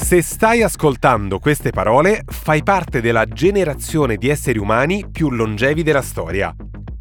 Se 0.00 0.22
stai 0.22 0.62
ascoltando 0.64 1.38
queste 1.38 1.70
parole, 1.70 2.24
fai 2.26 2.64
parte 2.64 3.00
della 3.00 3.26
generazione 3.26 4.16
di 4.16 4.28
esseri 4.28 4.58
umani 4.58 5.06
più 5.08 5.30
longevi 5.30 5.84
della 5.84 6.02
storia. 6.02 6.52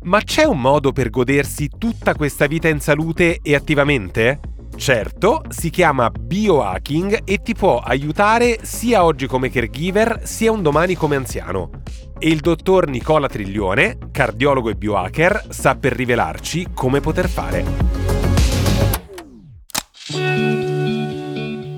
Ma 0.03 0.21
c'è 0.21 0.43
un 0.43 0.61
modo 0.61 0.91
per 0.91 1.09
godersi 1.09 1.69
tutta 1.75 2.13
questa 2.13 2.45
vita 2.45 2.67
in 2.67 2.79
salute 2.79 3.39
e 3.41 3.55
attivamente? 3.55 4.39
Certo, 4.75 5.41
si 5.49 5.71
chiama 5.71 6.11
biohacking 6.11 7.21
e 7.23 7.37
ti 7.41 7.55
può 7.55 7.79
aiutare 7.79 8.59
sia 8.61 9.03
oggi 9.03 9.25
come 9.25 9.49
caregiver 9.49 10.21
sia 10.25 10.51
un 10.51 10.61
domani 10.61 10.93
come 10.93 11.15
anziano. 11.15 11.71
E 12.19 12.29
il 12.29 12.41
dottor 12.41 12.87
Nicola 12.89 13.27
Triglione, 13.27 13.97
cardiologo 14.11 14.69
e 14.69 14.75
biohacker, 14.75 15.47
sa 15.49 15.75
per 15.75 15.93
rivelarci 15.93 16.67
come 16.75 16.99
poter 16.99 17.27
fare. 17.27 17.65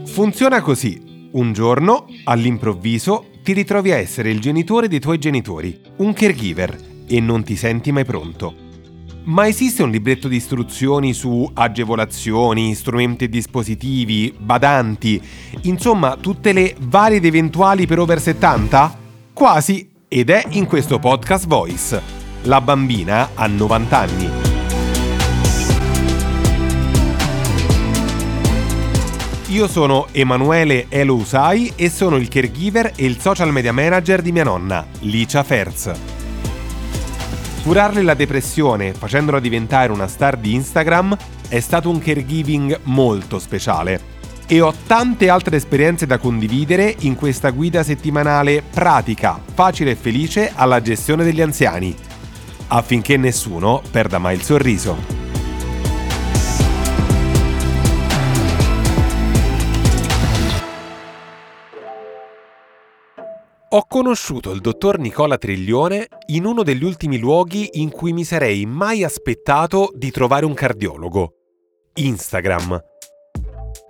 Funziona 0.08 0.62
così. 0.62 1.11
Un 1.32 1.54
giorno, 1.54 2.08
all'improvviso, 2.26 3.28
ti 3.42 3.54
ritrovi 3.54 3.92
a 3.92 3.98
essere 3.98 4.30
il 4.30 4.42
genitore 4.42 4.90
dei 4.90 5.00
tuoi 5.00 5.18
genitori, 5.18 5.80
un 5.98 6.12
caregiver, 6.12 6.78
e 7.08 7.20
non 7.22 7.44
ti 7.44 7.56
senti 7.56 7.92
mai 7.94 8.04
pronto. 8.04 8.54
Ma 9.24 9.48
esiste 9.48 9.84
un 9.84 9.92
libretto 9.92 10.28
di 10.28 10.36
istruzioni 10.36 11.14
su 11.14 11.50
agevolazioni, 11.54 12.74
strumenti 12.74 13.26
e 13.26 13.30
dispositivi, 13.30 14.34
badanti, 14.38 15.22
insomma 15.62 16.18
tutte 16.18 16.52
le 16.52 16.76
varie 16.80 17.18
ed 17.18 17.26
eventuali 17.26 17.86
per 17.86 18.00
over 18.00 18.20
70? 18.20 18.98
Quasi, 19.32 19.90
ed 20.09 20.30
è 20.30 20.44
in 20.50 20.66
questo 20.66 21.00
podcast 21.00 21.48
Voice. 21.48 22.02
La 22.44 22.59
bambina 22.59 23.30
ha 23.36 23.48
90 23.48 23.98
anni. 23.98 24.51
Io 29.52 29.68
sono 29.68 30.08
Emanuele 30.14 30.86
Elo 30.88 31.16
Usai 31.16 31.74
e 31.76 31.90
sono 31.90 32.16
il 32.16 32.30
caregiver 32.30 32.94
e 32.96 33.04
il 33.04 33.20
social 33.20 33.52
media 33.52 33.74
manager 33.74 34.22
di 34.22 34.32
mia 34.32 34.46
nonna, 34.46 34.88
Licia 35.00 35.44
Ferz. 35.44 35.92
Curarle 37.62 38.02
la 38.02 38.14
depressione 38.14 38.94
facendola 38.94 39.42
diventare 39.42 39.92
una 39.92 40.08
star 40.08 40.38
di 40.38 40.54
Instagram 40.54 41.18
è 41.50 41.60
stato 41.60 41.90
un 41.90 42.00
caregiving 42.00 42.80
molto 42.84 43.40
speciale 43.40 44.00
e 44.48 44.62
ho 44.62 44.74
tante 44.88 45.28
altre 45.28 45.58
esperienze 45.58 46.06
da 46.06 46.18
condividere 46.18 46.96
in 47.00 47.16
questa 47.16 47.50
guida 47.50 47.84
settimanale 47.84 48.64
pratica, 48.74 49.38
facile 49.54 49.92
e 49.92 49.96
felice 49.96 50.54
alla 50.56 50.82
gestione 50.82 51.26
degli 51.26 51.42
anziani, 51.42 51.94
affinché 52.68 53.18
nessuno 53.18 53.82
perda 53.92 54.18
mai 54.18 54.36
il 54.36 54.44
sorriso. 54.44 55.21
Ho 63.74 63.86
conosciuto 63.88 64.52
il 64.52 64.59
dottor 64.59 65.00
Nicola 65.00 65.38
Triglione 65.38 66.06
in 66.26 66.44
uno 66.44 66.62
degli 66.62 66.84
ultimi 66.84 67.18
luoghi 67.18 67.80
in 67.80 67.90
cui 67.90 68.12
mi 68.12 68.26
sarei 68.26 68.66
mai 68.66 69.06
aspettato 69.06 69.94
di 69.96 70.12
trovare 70.12 70.44
un 70.44 70.54
cardiologo. 70.54 71.36
Instagram. 71.94 72.78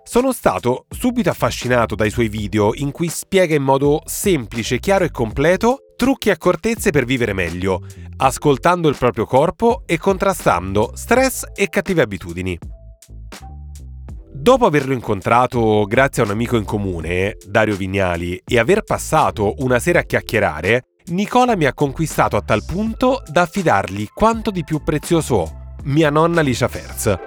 Sono 0.04 0.34
stato 0.34 0.86
subito 0.88 1.32
affascinato 1.32 1.96
dai 1.96 2.12
suoi 2.12 2.30
video 2.30 2.76
in 2.76 2.92
cui 2.92 3.08
spiega 3.08 3.56
in 3.56 3.64
modo 3.64 4.04
semplice, 4.06 4.78
chiaro 4.78 5.06
e 5.06 5.10
completo 5.10 5.94
trucchi 5.96 6.30
e 6.30 6.34
accortezze 6.34 6.92
per 6.92 7.06
vivere 7.06 7.34
meglio, 7.34 7.80
ascoltando 8.18 8.88
il 8.88 8.98
proprio 8.98 9.26
corpo 9.26 9.82
e 9.88 9.98
contrastando 9.98 10.92
stress 10.94 11.46
e 11.56 11.70
cattive 11.70 12.04
abitudini. 12.04 12.56
Dopo 14.42 14.66
averlo 14.66 14.94
incontrato 14.94 15.86
grazie 15.88 16.24
a 16.24 16.26
un 16.26 16.32
amico 16.32 16.58
in 16.58 16.66
comune, 16.66 17.38
Dario 17.46 17.76
Vignali, 17.76 18.42
e 18.44 18.58
aver 18.58 18.82
passato 18.82 19.54
una 19.60 19.78
sera 19.78 20.00
a 20.00 20.02
chiacchierare, 20.02 20.86
Nicola 21.12 21.56
mi 21.56 21.66
ha 21.66 21.76
conquistato 21.76 22.38
a 22.38 22.42
tal 22.42 22.66
punto 22.66 23.22
da 23.28 23.42
affidargli 23.42 24.08
quanto 24.12 24.50
di 24.50 24.64
più 24.64 24.82
prezioso 24.82 25.36
ho, 25.36 25.74
mia 25.84 26.10
nonna 26.10 26.42
Licia 26.42 26.68
Ferz. 26.68 27.20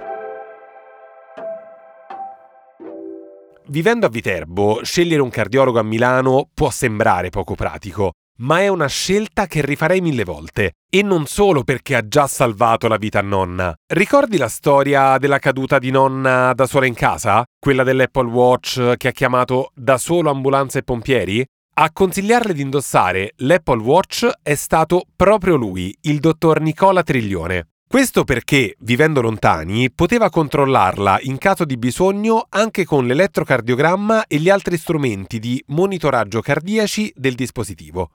Vivendo 3.67 4.07
a 4.07 4.09
Viterbo, 4.09 4.81
scegliere 4.83 5.21
un 5.21 5.29
cardiologo 5.29 5.79
a 5.79 5.83
Milano 5.83 6.49
può 6.53 6.69
sembrare 6.69 7.29
poco 7.29 7.55
pratico, 7.55 8.11
ma 8.39 8.59
è 8.59 8.67
una 8.67 8.87
scelta 8.87 9.47
che 9.47 9.63
rifarei 9.63 10.01
mille 10.01 10.23
volte. 10.23 10.73
E 10.89 11.01
non 11.01 11.25
solo 11.25 11.63
perché 11.63 11.95
ha 11.95 12.07
già 12.07 12.27
salvato 12.27 12.87
la 12.87 12.97
vita 12.97 13.19
a 13.19 13.23
nonna. 13.23 13.73
Ricordi 13.93 14.37
la 14.37 14.47
storia 14.47 15.17
della 15.17 15.39
caduta 15.39 15.77
di 15.79 15.91
nonna 15.91 16.53
da 16.53 16.65
sola 16.65 16.85
in 16.85 16.93
casa? 16.93 17.43
Quella 17.59 17.83
dell'Apple 17.83 18.29
Watch 18.29 18.95
che 18.97 19.09
ha 19.09 19.11
chiamato 19.11 19.71
da 19.73 19.97
solo 19.97 20.29
ambulanza 20.29 20.79
e 20.79 20.83
pompieri? 20.83 21.45
A 21.77 21.91
consigliarle 21.91 22.53
di 22.53 22.61
indossare 22.61 23.33
l'Apple 23.37 23.81
Watch 23.81 24.29
è 24.41 24.55
stato 24.55 25.03
proprio 25.13 25.55
lui, 25.55 25.93
il 26.03 26.19
dottor 26.19 26.61
Nicola 26.61 27.03
Triglione. 27.03 27.67
Questo 27.95 28.25
perché, 28.25 28.75
vivendo 28.79 29.21
lontani, 29.21 29.89
poteva 29.89 30.29
controllarla 30.29 31.19
in 31.21 31.37
caso 31.37 31.63
di 31.63 31.77
bisogno 31.77 32.45
anche 32.49 32.83
con 32.83 33.07
l'elettrocardiogramma 33.07 34.27
e 34.27 34.35
gli 34.39 34.49
altri 34.49 34.75
strumenti 34.75 35.39
di 35.39 35.63
monitoraggio 35.67 36.41
cardiaci 36.41 37.13
del 37.15 37.35
dispositivo. 37.35 38.09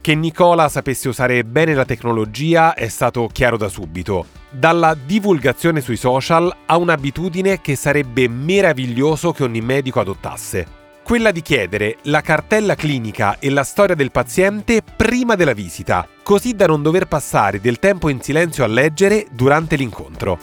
Che 0.00 0.14
Nicola 0.14 0.70
sapesse 0.70 1.08
usare 1.08 1.44
bene 1.44 1.74
la 1.74 1.84
tecnologia 1.84 2.72
è 2.72 2.88
stato 2.88 3.28
chiaro 3.30 3.58
da 3.58 3.68
subito, 3.68 4.24
dalla 4.48 4.94
divulgazione 4.94 5.82
sui 5.82 5.98
social 5.98 6.50
a 6.64 6.78
un'abitudine 6.78 7.60
che 7.60 7.76
sarebbe 7.76 8.26
meraviglioso 8.26 9.32
che 9.32 9.44
ogni 9.44 9.60
medico 9.60 10.00
adottasse, 10.00 10.77
quella 11.08 11.30
di 11.30 11.40
chiedere 11.40 11.96
la 12.02 12.20
cartella 12.20 12.74
clinica 12.74 13.38
e 13.38 13.48
la 13.48 13.64
storia 13.64 13.94
del 13.94 14.10
paziente 14.10 14.82
prima 14.82 15.36
della 15.36 15.54
visita, 15.54 16.06
così 16.22 16.54
da 16.54 16.66
non 16.66 16.82
dover 16.82 17.06
passare 17.06 17.62
del 17.62 17.78
tempo 17.78 18.10
in 18.10 18.20
silenzio 18.20 18.62
a 18.62 18.66
leggere 18.66 19.26
durante 19.30 19.76
l'incontro. 19.76 20.38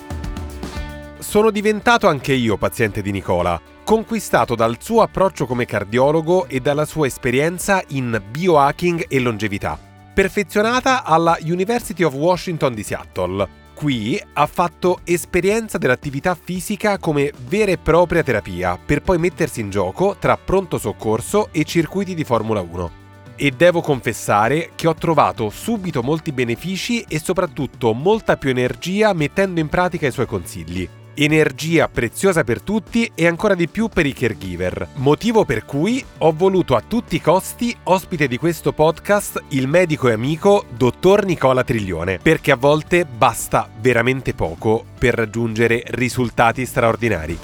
Sono 1.20 1.52
diventato 1.52 2.08
anche 2.08 2.34
io 2.34 2.58
paziente 2.58 3.04
di 3.04 3.12
Nicola, 3.12 3.62
conquistato 3.84 4.56
dal 4.56 4.78
suo 4.80 5.04
approccio 5.04 5.46
come 5.46 5.66
cardiologo 5.66 6.48
e 6.48 6.60
dalla 6.62 6.86
sua 6.86 7.06
esperienza 7.06 7.84
in 7.90 8.20
biohacking 8.28 9.06
e 9.08 9.20
longevità, 9.20 9.78
perfezionata 10.16 11.04
alla 11.04 11.38
University 11.42 12.02
of 12.02 12.16
Washington 12.16 12.74
di 12.74 12.82
Seattle. 12.82 13.65
Qui 13.76 14.20
ha 14.34 14.46
fatto 14.48 15.02
esperienza 15.04 15.78
dell'attività 15.78 16.34
fisica 16.34 16.98
come 16.98 17.34
vera 17.48 17.72
e 17.72 17.78
propria 17.78 18.24
terapia, 18.24 18.80
per 18.84 19.02
poi 19.02 19.18
mettersi 19.18 19.60
in 19.60 19.70
gioco 19.70 20.16
tra 20.18 20.38
pronto 20.38 20.78
soccorso 20.78 21.50
e 21.52 21.66
circuiti 21.66 22.16
di 22.16 22.24
Formula 22.24 22.62
1. 22.62 23.04
E 23.36 23.52
devo 23.52 23.82
confessare 23.82 24.72
che 24.76 24.88
ho 24.88 24.96
trovato 24.96 25.50
subito 25.50 26.02
molti 26.02 26.32
benefici 26.32 27.06
e 27.06 27.20
soprattutto 27.20 27.92
molta 27.94 28.38
più 28.38 28.50
energia 28.50 29.12
mettendo 29.12 29.60
in 29.60 29.68
pratica 29.68 30.08
i 30.08 30.12
suoi 30.12 30.26
consigli 30.26 30.90
energia 31.16 31.88
preziosa 31.88 32.44
per 32.44 32.62
tutti 32.62 33.12
e 33.16 33.26
ancora 33.26 33.56
di 33.56 33.68
più 33.68 33.88
per 33.88 34.06
i 34.06 34.14
caregiver. 34.14 34.90
Motivo 34.96 35.46
per 35.46 35.66
cui 35.66 36.04
ho 36.20 36.32
voluto 36.34 36.76
a 36.76 36.84
tutti 36.86 37.16
i 37.16 37.22
costi 37.22 37.76
ospite 37.84 38.28
di 38.28 38.38
questo 38.38 38.74
podcast 38.74 39.44
il 39.50 39.68
medico 39.68 40.10
e 40.10 40.14
amico 40.14 40.66
dottor 40.76 41.26
Nicola 41.26 41.64
Triglione, 41.64 42.20
perché 42.22 42.52
a 42.52 42.58
volte 42.58 43.06
basta 43.06 43.70
veramente 43.80 44.34
poco 44.34 44.84
per 45.00 45.16
raggiungere 45.16 45.84
risultati 45.88 46.66
straordinari. 46.66 47.40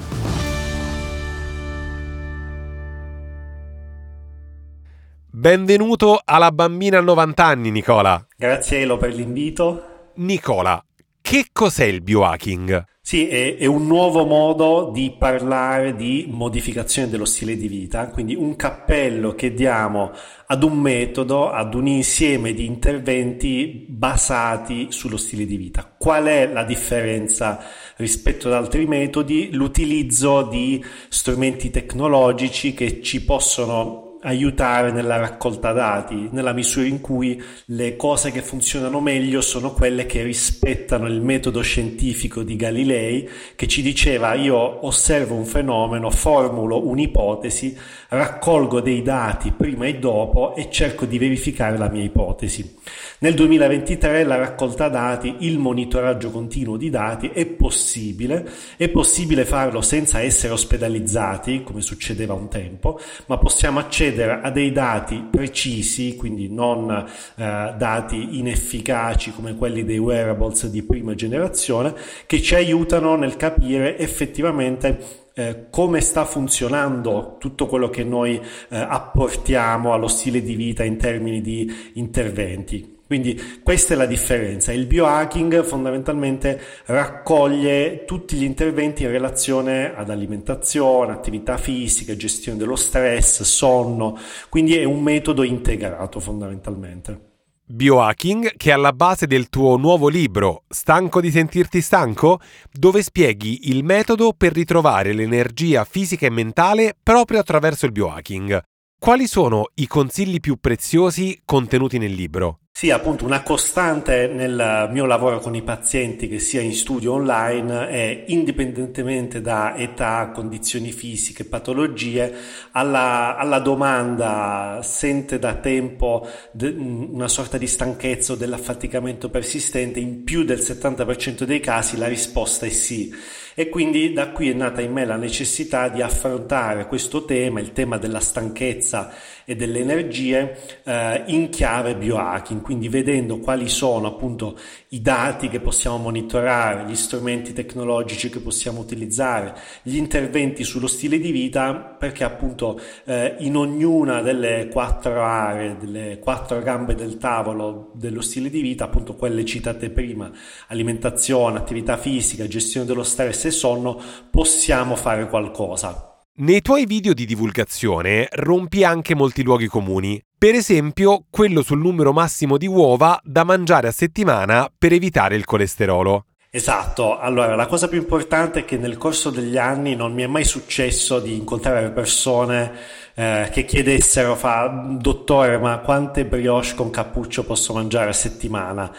Benvenuto 5.33 6.21
alla 6.23 6.51
bambina 6.51 6.99
a 6.99 7.01
90 7.01 7.43
anni, 7.43 7.71
Nicola. 7.71 8.23
Grazie 8.37 8.81
Elo 8.81 8.97
per 8.97 9.13
l'invito. 9.13 10.11
Nicola, 10.15 10.83
Che 11.31 11.45
cos'è 11.53 11.85
il 11.85 12.01
biohacking? 12.01 12.83
Sì, 13.01 13.25
è, 13.29 13.55
è, 13.55 13.65
un 13.65 13.87
nuovo 13.87 14.25
modo 14.25 14.89
di 14.93 15.15
parlare 15.17 15.95
di 15.95 16.25
modificazione 16.29 17.07
dello 17.07 17.23
stile 17.23 17.55
di 17.55 17.69
vita, 17.69 18.09
quindi 18.09 18.35
un 18.35 18.57
cappello 18.57 19.33
che 19.33 19.53
diamo 19.53 20.11
ad 20.47 20.61
un 20.61 20.77
metodo, 20.77 21.49
ad 21.49 21.73
un 21.73 21.87
insieme 21.87 22.51
di 22.51 22.65
interventi 22.65 23.85
basati 23.87 24.87
sullo 24.89 25.15
stile 25.15 25.45
di 25.45 25.55
vita. 25.55 25.89
Qual 25.97 26.25
è 26.25 26.51
la 26.51 26.65
differenza 26.65 27.63
rispetto 27.95 28.49
ad 28.49 28.53
altri 28.55 28.85
metodi? 28.85 29.53
L'utilizzo 29.53 30.41
di 30.41 30.83
strumenti 31.07 31.69
tecnologici 31.69 32.73
che 32.73 33.01
ci 33.01 33.23
possono 33.23 34.10
aiutare 34.21 34.91
nella 34.91 35.17
raccolta 35.17 35.71
dati, 35.71 36.29
nella 36.31 36.53
misura 36.53 36.85
in 36.85 37.01
cui 37.01 37.41
le 37.65 37.95
cose 37.95 38.31
che 38.31 38.41
funzionano 38.41 38.99
meglio 38.99 39.41
sono 39.41 39.73
quelle 39.73 40.05
che 40.05 40.21
rispettano 40.21 41.07
il 41.07 41.21
metodo 41.21 41.61
scientifico 41.61 42.43
di 42.43 42.55
Galilei 42.55 43.27
che 43.55 43.67
ci 43.67 43.81
diceva 43.81 44.33
io 44.33 44.85
osservo 44.85 45.35
un 45.35 45.45
fenomeno, 45.45 46.11
formulo 46.11 46.87
un'ipotesi, 46.87 47.75
raccolgo 48.09 48.79
dei 48.79 49.01
dati 49.01 49.51
prima 49.51 49.85
e 49.85 49.97
dopo 49.97 50.55
e 50.55 50.69
cerco 50.69 51.05
di 51.05 51.17
verificare 51.17 51.77
la 51.77 51.89
mia 51.89 52.03
ipotesi. 52.03 52.77
Nel 53.19 53.33
2023 53.33 54.23
la 54.23 54.35
raccolta 54.35 54.87
dati, 54.87 55.37
il 55.39 55.57
monitoraggio 55.57 56.31
continuo 56.31 56.77
di 56.77 56.89
dati 56.89 57.29
è 57.33 57.45
possibile, 57.45 58.49
è 58.77 58.89
possibile 58.89 59.45
farlo 59.45 59.81
senza 59.81 60.21
essere 60.21 60.53
ospedalizzati, 60.53 61.63
come 61.63 61.81
succedeva 61.81 62.33
un 62.33 62.49
tempo, 62.49 62.99
ma 63.27 63.37
possiamo 63.37 63.79
accedere 63.79 64.10
a 64.19 64.49
dei 64.51 64.71
dati 64.71 65.25
precisi, 65.29 66.15
quindi 66.15 66.49
non 66.49 66.89
eh, 66.91 67.73
dati 67.77 68.39
inefficaci 68.39 69.31
come 69.31 69.55
quelli 69.55 69.83
dei 69.83 69.97
wearables 69.97 70.67
di 70.67 70.83
prima 70.83 71.15
generazione, 71.15 71.93
che 72.25 72.41
ci 72.41 72.55
aiutano 72.55 73.15
nel 73.15 73.35
capire 73.35 73.97
effettivamente 73.97 75.19
eh, 75.33 75.67
come 75.69 76.01
sta 76.01 76.25
funzionando 76.25 77.37
tutto 77.39 77.65
quello 77.65 77.89
che 77.89 78.03
noi 78.03 78.35
eh, 78.35 78.77
apportiamo 78.77 79.93
allo 79.93 80.07
stile 80.07 80.41
di 80.41 80.55
vita 80.55 80.83
in 80.83 80.97
termini 80.97 81.41
di 81.41 81.71
interventi. 81.93 82.99
Quindi 83.11 83.59
questa 83.61 83.93
è 83.93 83.97
la 83.97 84.05
differenza. 84.05 84.71
Il 84.71 84.85
biohacking 84.85 85.65
fondamentalmente 85.65 86.57
raccoglie 86.85 88.05
tutti 88.05 88.37
gli 88.37 88.45
interventi 88.45 89.03
in 89.03 89.11
relazione 89.11 89.93
ad 89.93 90.09
alimentazione, 90.09 91.11
attività 91.11 91.57
fisica, 91.57 92.15
gestione 92.15 92.57
dello 92.57 92.77
stress, 92.77 93.41
sonno, 93.41 94.17
quindi 94.47 94.77
è 94.77 94.85
un 94.85 95.03
metodo 95.03 95.43
integrato 95.43 96.21
fondamentalmente. 96.21 97.31
Biohacking 97.65 98.55
che 98.55 98.69
è 98.69 98.73
alla 98.73 98.93
base 98.93 99.27
del 99.27 99.49
tuo 99.49 99.75
nuovo 99.75 100.07
libro 100.07 100.63
Stanco 100.69 101.19
di 101.19 101.31
sentirti 101.31 101.81
stanco, 101.81 102.39
dove 102.71 103.03
spieghi 103.03 103.71
il 103.71 103.83
metodo 103.83 104.31
per 104.31 104.53
ritrovare 104.53 105.11
l'energia 105.11 105.83
fisica 105.83 106.27
e 106.27 106.29
mentale 106.29 106.95
proprio 107.03 107.39
attraverso 107.39 107.85
il 107.85 107.91
biohacking. 107.91 108.61
Quali 108.97 109.27
sono 109.27 109.65
i 109.75 109.87
consigli 109.87 110.39
più 110.39 110.55
preziosi 110.61 111.41
contenuti 111.43 111.97
nel 111.97 112.13
libro? 112.13 112.59
Sì, 112.73 112.89
appunto 112.89 113.25
una 113.25 113.43
costante 113.43 114.25
nel 114.27 114.89
mio 114.91 115.05
lavoro 115.05 115.39
con 115.39 115.53
i 115.53 115.61
pazienti 115.61 116.27
che 116.27 116.39
sia 116.39 116.61
in 116.61 116.73
studio 116.73 117.13
online 117.13 117.89
è 117.89 118.23
indipendentemente 118.27 119.39
da 119.39 119.75
età, 119.75 120.31
condizioni 120.33 120.91
fisiche, 120.91 121.45
patologie, 121.45 122.33
alla, 122.71 123.37
alla 123.37 123.59
domanda 123.59 124.79
sente 124.81 125.37
da 125.37 125.55
tempo 125.55 126.27
de, 126.53 126.69
una 126.69 127.27
sorta 127.27 127.59
di 127.59 127.67
stanchezza 127.67 128.33
o 128.33 128.35
dell'affaticamento 128.35 129.29
persistente, 129.29 129.99
in 129.99 130.23
più 130.23 130.43
del 130.43 130.59
70% 130.59 131.43
dei 131.43 131.59
casi 131.59 131.97
la 131.97 132.07
risposta 132.07 132.65
è 132.65 132.69
sì. 132.69 133.13
E 133.53 133.67
quindi 133.69 134.13
da 134.13 134.29
qui 134.29 134.49
è 134.49 134.53
nata 134.53 134.81
in 134.81 134.93
me 134.93 135.05
la 135.05 135.17
necessità 135.17 135.89
di 135.89 136.01
affrontare 136.01 136.87
questo 136.87 137.25
tema, 137.25 137.59
il 137.59 137.73
tema 137.73 137.97
della 137.97 138.21
stanchezza 138.21 139.13
e 139.45 139.55
delle 139.55 139.79
energie, 139.79 140.57
eh, 140.83 141.23
in 141.27 141.49
chiave 141.49 141.95
biohacking, 141.95 142.61
quindi 142.61 142.89
vedendo 142.89 143.39
quali 143.39 143.67
sono 143.67 144.07
appunto 144.07 144.57
i 144.89 145.01
dati 145.01 145.47
che 145.47 145.59
possiamo 145.59 145.97
monitorare, 145.97 146.85
gli 146.85 146.95
strumenti 146.95 147.53
tecnologici 147.53 148.29
che 148.29 148.39
possiamo 148.39 148.79
utilizzare, 148.79 149.55
gli 149.83 149.95
interventi 149.95 150.63
sullo 150.63 150.87
stile 150.87 151.19
di 151.19 151.31
vita, 151.31 151.73
perché 151.73 152.23
appunto 152.23 152.79
eh, 153.05 153.35
in 153.39 153.55
ognuna 153.55 154.21
delle 154.21 154.67
quattro 154.71 155.23
aree, 155.23 155.77
delle 155.77 156.19
quattro 156.19 156.59
gambe 156.61 156.95
del 156.95 157.17
tavolo 157.17 157.91
dello 157.93 158.21
stile 158.21 158.49
di 158.49 158.61
vita, 158.61 158.85
appunto 158.85 159.15
quelle 159.15 159.45
citate 159.45 159.89
prima, 159.89 160.31
alimentazione, 160.67 161.57
attività 161.57 161.97
fisica, 161.97 162.47
gestione 162.47 162.85
dello 162.85 163.03
stress, 163.03 163.45
e 163.45 163.51
sonno, 163.51 163.99
possiamo 164.29 164.95
fare 164.95 165.27
qualcosa. 165.27 166.10
Nei 166.41 166.61
tuoi 166.61 166.87
video 166.87 167.13
di 167.13 167.25
divulgazione 167.25 168.27
rompi 168.31 168.83
anche 168.83 169.13
molti 169.13 169.43
luoghi 169.43 169.67
comuni, 169.67 170.19
per 170.35 170.55
esempio 170.55 171.25
quello 171.29 171.61
sul 171.61 171.77
numero 171.77 172.13
massimo 172.13 172.57
di 172.57 172.65
uova 172.65 173.19
da 173.21 173.43
mangiare 173.43 173.87
a 173.87 173.91
settimana 173.91 174.67
per 174.75 174.91
evitare 174.91 175.35
il 175.35 175.45
colesterolo. 175.45 176.25
Esatto, 176.49 177.19
allora 177.19 177.53
la 177.53 177.67
cosa 177.67 177.87
più 177.87 177.99
importante 177.99 178.61
è 178.61 178.65
che 178.65 178.77
nel 178.77 178.97
corso 178.97 179.29
degli 179.29 179.55
anni 179.55 179.95
non 179.95 180.13
mi 180.13 180.23
è 180.23 180.27
mai 180.27 180.43
successo 180.43 181.19
di 181.19 181.37
incontrare 181.37 181.91
persone 181.91 182.71
eh, 183.13 183.47
che 183.51 183.63
chiedessero, 183.63 184.35
fa, 184.35 184.67
dottore, 184.97 185.59
ma 185.59 185.77
quante 185.77 186.25
brioche 186.25 186.73
con 186.73 186.89
cappuccio 186.89 187.43
posso 187.43 187.71
mangiare 187.71 188.09
a 188.09 188.13
settimana? 188.13 188.91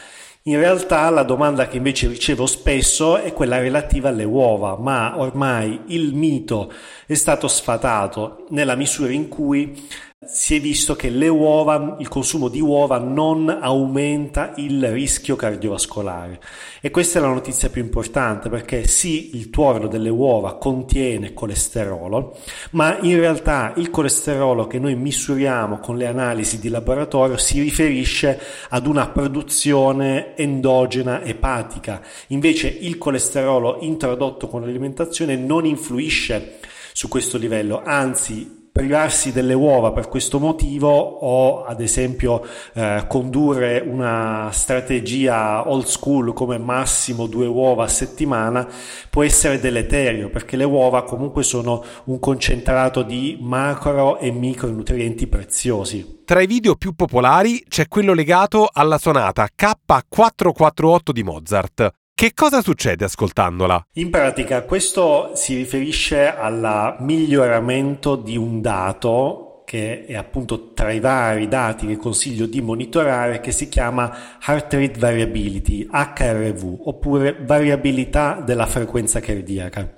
In 0.47 0.59
realtà 0.59 1.09
la 1.11 1.23
domanda 1.23 1.69
che 1.69 1.77
invece 1.77 2.09
ricevo 2.09 2.47
spesso 2.47 3.17
è 3.17 3.33
quella 3.33 3.61
relativa 3.61 4.09
alle 4.09 4.25
uova, 4.25 4.77
ma 4.77 5.17
ormai 5.17 5.83
il 5.87 6.15
mito 6.15 6.73
è 7.07 7.15
stato 7.15 7.47
sfatato 7.47 8.47
nella 8.49 8.75
misura 8.75 9.13
in 9.13 9.29
cui 9.29 9.89
si 10.25 10.55
è 10.55 10.61
visto 10.61 10.95
che 10.95 11.09
uova, 11.29 11.97
il 11.99 12.07
consumo 12.07 12.47
di 12.47 12.61
uova 12.61 12.99
non 12.99 13.49
aumenta 13.49 14.53
il 14.57 14.89
rischio 14.93 15.35
cardiovascolare. 15.35 16.41
E 16.81 16.91
questa 16.91 17.19
è 17.19 17.23
la 17.23 17.29
notizia 17.29 17.71
più 17.71 17.83
importante 17.83 18.49
perché 18.49 18.87
sì, 18.87 19.37
il 19.37 19.51
tuorlo 19.51 19.89
delle 19.89 20.11
uova 20.11 20.59
contiene 20.59 21.35
colesterolo, 21.35 22.37
ma 22.71 22.99
in 23.01 23.19
realtà 23.19 23.73
il 23.77 23.91
colesterolo 23.91 24.69
che 24.69 24.79
noi 24.79 24.95
misuriamo 24.95 25.79
con 25.79 25.97
le 25.97 26.07
analisi 26.07 26.61
di 26.61 26.69
laboratorio 26.69 27.37
si 27.37 27.61
riferisce 27.61 28.41
ad 28.69 28.87
una 28.87 29.09
produzione 29.09 30.37
endogena 30.37 31.25
epatica, 31.25 32.01
invece 32.29 32.69
il 32.69 32.97
colesterolo 32.97 33.79
introdotto 33.81 34.47
con 34.47 34.61
l'alimentazione 34.61 35.35
non 35.35 35.67
influisce 35.67 36.61
su 36.93 37.09
questo 37.09 37.39
livello, 37.39 37.83
anzi 37.85 38.62
privarsi 38.73 39.33
delle 39.33 39.53
uova 39.53 39.93
per 39.93 40.09
questo 40.09 40.39
motivo 40.39 40.89
o 40.89 41.63
ad 41.65 41.83
esempio 41.83 42.43
eh, 42.73 43.05
condurre 43.07 43.85
una 43.87 44.49
strategia 44.51 45.69
old 45.69 45.85
school 45.85 46.33
come 46.33 46.57
massimo 46.57 47.27
due 47.27 47.47
uova 47.47 47.85
a 47.85 47.89
settimana 47.89 48.67
può 49.11 49.23
essere 49.23 49.61
deleterio 49.61 50.31
perché 50.31 50.57
le 50.57 50.65
uova 50.65 51.05
comunque 51.05 51.43
sono 51.43 51.85
un 52.05 52.19
concentrato 52.19 53.03
di 53.03 53.37
macro 53.41 54.19
e 54.19 54.31
micronutrienti 54.31 55.27
preziosi. 55.27 56.21
Tra 56.25 56.41
i 56.41 56.47
video 56.47 56.77
più 56.77 56.95
popolari 56.95 57.63
c'è 57.69 57.89
quello 57.89 58.15
legato 58.15 58.69
alla 58.73 58.97
sonata 58.97 59.47
K448 59.55 61.11
di 61.13 61.23
Mozart. 61.23 62.02
Che 62.23 62.35
cosa 62.35 62.63
succede 62.63 63.07
ascoltandola? 63.07 63.85
In 63.95 64.09
pratica 64.09 64.63
questo 64.63 65.33
si 65.35 65.57
riferisce 65.57 66.33
al 66.33 66.99
miglioramento 67.01 68.15
di 68.15 68.37
un 68.37 68.61
dato 68.61 69.65
che 69.65 70.05
è 70.05 70.15
appunto 70.15 70.73
tra 70.73 70.93
i 70.93 71.01
vari 71.01 71.49
dati 71.49 71.85
che 71.85 71.97
consiglio 71.97 72.47
di 72.47 72.61
monitorare 72.61 73.41
che 73.41 73.51
si 73.51 73.69
chiama 73.69 74.39
Heart 74.47 74.73
Rate 74.73 74.99
Variability, 75.01 75.89
HRV, 75.91 76.83
oppure 76.85 77.39
variabilità 77.41 78.41
della 78.41 78.67
frequenza 78.67 79.19
cardiaca. 79.19 79.97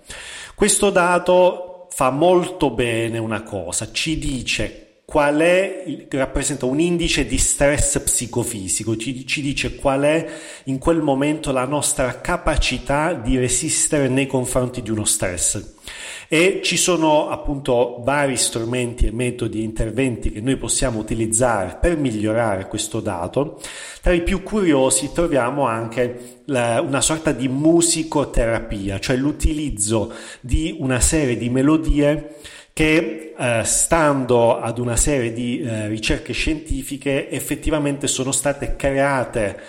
Questo 0.54 0.88
dato 0.88 1.88
fa 1.90 2.09
molto 2.09 2.71
bene 2.71 3.19
una 3.19 3.43
cosa, 3.43 3.93
ci 3.93 4.19
dice 4.19 4.83
qual 5.04 5.37
è, 5.37 6.06
rappresenta 6.11 6.66
un 6.66 6.80
indice 6.80 7.26
di 7.26 7.37
stress 7.37 8.00
psicofisico, 8.00 8.96
ci, 8.96 9.26
ci, 9.26 9.42
dice 9.42 9.76
qual 9.76 10.02
è 10.02 10.26
in 10.64 10.78
quel 10.78 11.02
momento 11.02 11.52
la 11.52 11.66
nostra 11.66 12.20
capacità 12.20 13.12
di 13.12 13.37
resistere 13.37 14.08
nei 14.08 14.26
confronti 14.26 14.80
di 14.82 14.90
uno 14.90 15.04
stress. 15.04 15.73
E 16.26 16.61
ci 16.64 16.78
sono 16.78 17.28
appunto 17.28 18.00
vari 18.02 18.37
strumenti 18.37 19.06
e 19.06 19.12
metodi 19.12 19.61
e 19.61 19.64
interventi 19.64 20.32
che 20.32 20.40
noi 20.40 20.56
possiamo 20.56 20.99
utilizzare 20.99 21.76
per 21.78 21.99
migliorare 21.99 22.66
questo 22.66 23.00
dato. 23.00 23.61
Tra 24.00 24.12
i 24.14 24.23
più 24.23 24.42
curiosi 24.42 25.12
troviamo 25.12 25.66
anche 25.66 26.40
la, 26.46 26.80
una 26.80 27.02
sorta 27.02 27.32
di 27.32 27.46
musicoterapia, 27.46 28.99
cioè 28.99 29.16
l'utilizzo 29.16 30.12
di 30.40 30.75
una 30.78 30.99
serie 30.99 31.37
di 31.37 31.50
melodie 31.50 32.37
che 32.75 33.35
eh, 33.38 33.62
stando 33.64 34.61
ad 34.61 34.78
una 34.78 34.97
serie 34.97 35.33
di 35.33 35.61
eh, 35.61 35.87
ricerche 35.87 36.33
scientifiche 36.33 37.31
effettivamente 37.31 38.09
sono 38.09 38.33
state 38.33 38.75
create 38.75 39.61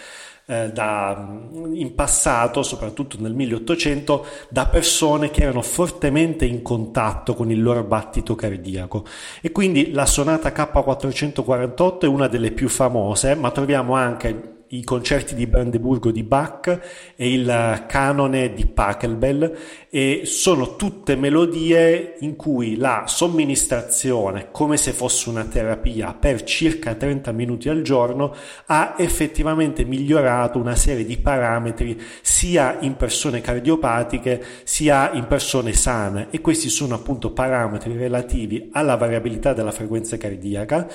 eh, 0.48 0.72
da, 0.72 1.28
in 1.72 1.94
passato, 1.94 2.64
soprattutto 2.64 3.18
nel 3.20 3.36
1800, 3.36 4.26
da 4.50 4.66
persone 4.66 5.30
che 5.30 5.44
erano 5.44 5.62
fortemente 5.62 6.46
in 6.46 6.64
contatto 6.64 7.36
con 7.36 7.52
il 7.52 7.62
loro 7.62 7.84
battito 7.84 8.34
cardiaco. 8.34 9.06
E 9.40 9.52
quindi 9.52 9.92
la 9.92 10.08
sonata 10.08 10.50
K448 10.50 12.00
è 12.00 12.08
una 12.08 12.28
delle 12.28 12.52
più 12.52 12.68
famose, 12.68 13.36
ma 13.36 13.52
troviamo 13.52 13.94
anche 13.94 14.55
i 14.78 14.84
concerti 14.84 15.36
di 15.36 15.48
Brandeburgo 15.48 16.12
di 16.12 16.24
Bach 16.24 16.80
e 17.16 17.34
il 17.34 17.84
canone 17.88 18.54
di 18.54 18.66
Pachelbel 18.66 19.58
e 19.90 20.22
sono 20.26 20.76
tutte 20.76 21.16
melodie 21.16 22.16
in 22.20 22.36
cui 22.36 22.76
la 22.76 23.04
somministrazione, 23.08 24.50
come 24.52 24.78
se 24.78 24.92
fosse 24.92 25.30
una 25.30 25.46
terapia 25.46 26.14
per 26.14 26.44
circa 26.44 26.96
30 26.96 27.32
minuti 27.32 27.70
al 27.70 27.82
giorno, 27.82 28.36
ha 28.66 28.96
effettivamente 28.98 29.86
migliorato 29.86 30.60
una 30.60 30.76
serie 30.76 31.06
di 31.06 31.18
parametri 31.18 32.02
sia 32.22 32.78
in 32.82 32.96
persone 32.96 33.42
cardiopatiche 33.42 34.44
sia 34.64 35.12
in 35.14 35.28
persone 35.28 35.74
sane. 35.74 36.28
E 36.32 36.42
questi 36.42 36.70
sono 36.70 36.96
appunto 36.96 37.32
parametri 37.32 37.96
relativi 37.96 38.70
alla 38.74 38.96
variabilità 38.96 39.54
della 39.54 39.72
frequenza 39.72 40.18
cardiaca 40.18 40.88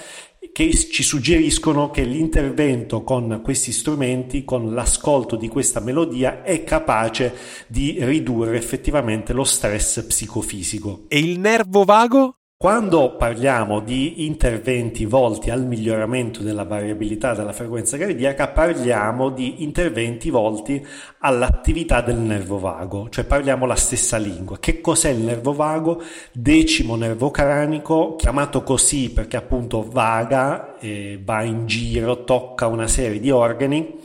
che 0.52 0.72
ci 0.74 1.02
suggeriscono 1.02 1.90
che 1.90 2.02
l'intervento 2.02 3.02
con 3.02 3.40
questi 3.42 3.72
strumenti, 3.72 4.44
con 4.44 4.74
l'ascolto 4.74 5.36
di 5.36 5.48
questa 5.48 5.80
melodia, 5.80 6.42
è 6.42 6.64
capace 6.64 7.34
di 7.66 7.96
ridurre 8.00 8.56
effettivamente 8.56 9.32
lo 9.32 9.44
stress 9.44 10.02
psicofisico. 10.04 11.04
E 11.08 11.18
il 11.18 11.38
nervo 11.38 11.84
vago? 11.84 12.39
Quando 12.62 13.16
parliamo 13.16 13.80
di 13.80 14.26
interventi 14.26 15.06
volti 15.06 15.48
al 15.48 15.64
miglioramento 15.64 16.42
della 16.42 16.64
variabilità 16.64 17.32
della 17.32 17.54
frequenza 17.54 17.96
cardiaca, 17.96 18.48
parliamo 18.48 19.30
di 19.30 19.62
interventi 19.62 20.28
volti 20.28 20.86
all'attività 21.20 22.02
del 22.02 22.18
nervo 22.18 22.58
vago, 22.58 23.08
cioè 23.08 23.24
parliamo 23.24 23.64
la 23.64 23.76
stessa 23.76 24.18
lingua. 24.18 24.58
Che 24.58 24.82
cos'è 24.82 25.08
il 25.08 25.20
nervo 25.20 25.54
vago? 25.54 26.02
Decimo 26.32 26.96
nervo 26.96 27.30
cranico, 27.30 28.16
chiamato 28.16 28.62
così 28.62 29.10
perché 29.10 29.38
appunto 29.38 29.88
vaga, 29.90 30.78
eh, 30.80 31.18
va 31.24 31.42
in 31.42 31.66
giro, 31.66 32.24
tocca 32.24 32.66
una 32.66 32.88
serie 32.88 33.20
di 33.20 33.30
organi 33.30 34.00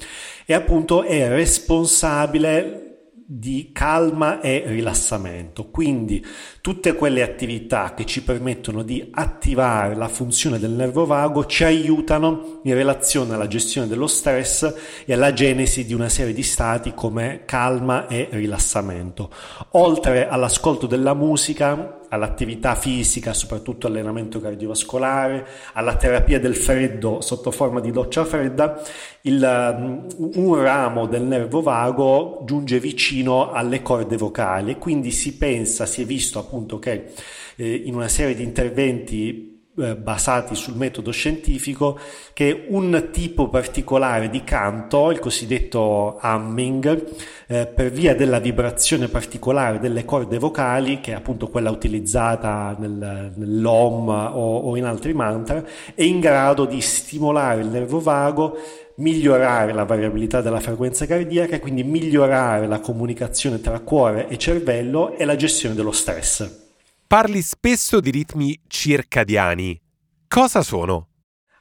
e 0.45 0.53
appunto 0.53 1.03
è 1.03 1.27
responsabile 1.27 2.84
di 3.27 3.71
calma 3.73 4.39
e 4.39 4.63
rilassamento. 4.67 5.69
Quindi 5.71 6.23
tutte 6.61 6.93
quelle 6.93 7.23
attività 7.23 7.95
che 7.95 8.05
ci 8.05 8.23
permettono 8.23 8.83
di 8.83 9.07
attivare 9.11 9.95
la 9.95 10.07
funzione 10.07 10.59
del 10.59 10.71
nervo 10.71 11.07
vago 11.07 11.45
ci 11.47 11.63
aiutano 11.63 12.59
in 12.63 12.75
relazione 12.75 13.33
alla 13.33 13.47
gestione 13.47 13.87
dello 13.87 14.05
stress 14.05 14.73
e 15.05 15.13
alla 15.13 15.33
genesi 15.33 15.85
di 15.85 15.93
una 15.93 16.09
serie 16.09 16.33
di 16.33 16.43
stati 16.43 16.93
come 16.93 17.41
calma 17.45 18.07
e 18.07 18.27
rilassamento. 18.31 19.31
Oltre 19.71 20.27
all'ascolto 20.27 20.85
della 20.85 21.15
musica, 21.15 22.01
all'attività 22.15 22.75
fisica, 22.75 23.33
soprattutto 23.33 23.87
allenamento 23.87 24.39
cardiovascolare, 24.39 25.45
alla 25.73 25.95
terapia 25.95 26.39
del 26.39 26.55
freddo 26.55 27.21
sotto 27.21 27.51
forma 27.51 27.79
di 27.79 27.91
doccia 27.91 28.25
fredda, 28.25 28.81
il, 29.21 30.05
un 30.17 30.55
ramo 30.55 31.05
del 31.05 31.23
nervo 31.23 31.61
vago 31.61 32.41
giunge 32.45 32.79
vicino 32.79 33.51
alle 33.51 33.81
corde 33.81 34.17
vocali 34.17 34.71
e 34.71 34.77
quindi 34.77 35.11
si 35.11 35.37
pensa, 35.37 35.85
si 35.85 36.01
è 36.01 36.05
visto 36.05 36.39
appunto 36.39 36.79
che 36.79 37.11
eh, 37.55 37.73
in 37.85 37.95
una 37.95 38.07
serie 38.07 38.35
di 38.35 38.43
interventi 38.43 39.54
basati 39.75 40.55
sul 40.55 40.75
metodo 40.75 41.11
scientifico 41.11 41.99
che 42.33 42.65
un 42.69 43.09
tipo 43.11 43.49
particolare 43.49 44.29
di 44.29 44.43
canto, 44.43 45.11
il 45.11 45.19
cosiddetto 45.19 46.17
humming, 46.21 47.03
eh, 47.47 47.67
per 47.67 47.91
via 47.91 48.15
della 48.15 48.39
vibrazione 48.39 49.09
particolare 49.09 49.79
delle 49.79 50.05
corde 50.05 50.39
vocali, 50.39 51.01
che 51.01 51.11
è 51.11 51.15
appunto 51.15 51.49
quella 51.49 51.71
utilizzata 51.71 52.75
nel, 52.79 53.33
nell'OM 53.35 54.07
o, 54.07 54.57
o 54.59 54.77
in 54.77 54.85
altri 54.85 55.13
mantra, 55.13 55.63
è 55.93 56.03
in 56.03 56.21
grado 56.21 56.65
di 56.65 56.79
stimolare 56.79 57.61
il 57.61 57.67
nervo 57.67 57.99
vago 57.99 58.57
migliorare 58.97 59.73
la 59.73 59.83
variabilità 59.83 60.39
della 60.39 60.61
frequenza 60.61 61.05
cardiaca 61.05 61.55
e 61.55 61.59
quindi 61.59 61.83
migliorare 61.83 62.65
la 62.65 62.79
comunicazione 62.79 63.59
tra 63.59 63.79
cuore 63.81 64.29
e 64.29 64.37
cervello 64.37 65.17
e 65.17 65.25
la 65.25 65.35
gestione 65.35 65.75
dello 65.75 65.91
stress. 65.91 66.64
Parli 67.07 67.43
spesso 67.43 67.99
di 67.99 68.09
ritmi 68.09 68.59
circadiani. 68.65 69.79
Cosa 70.27 70.63
sono? 70.63 71.09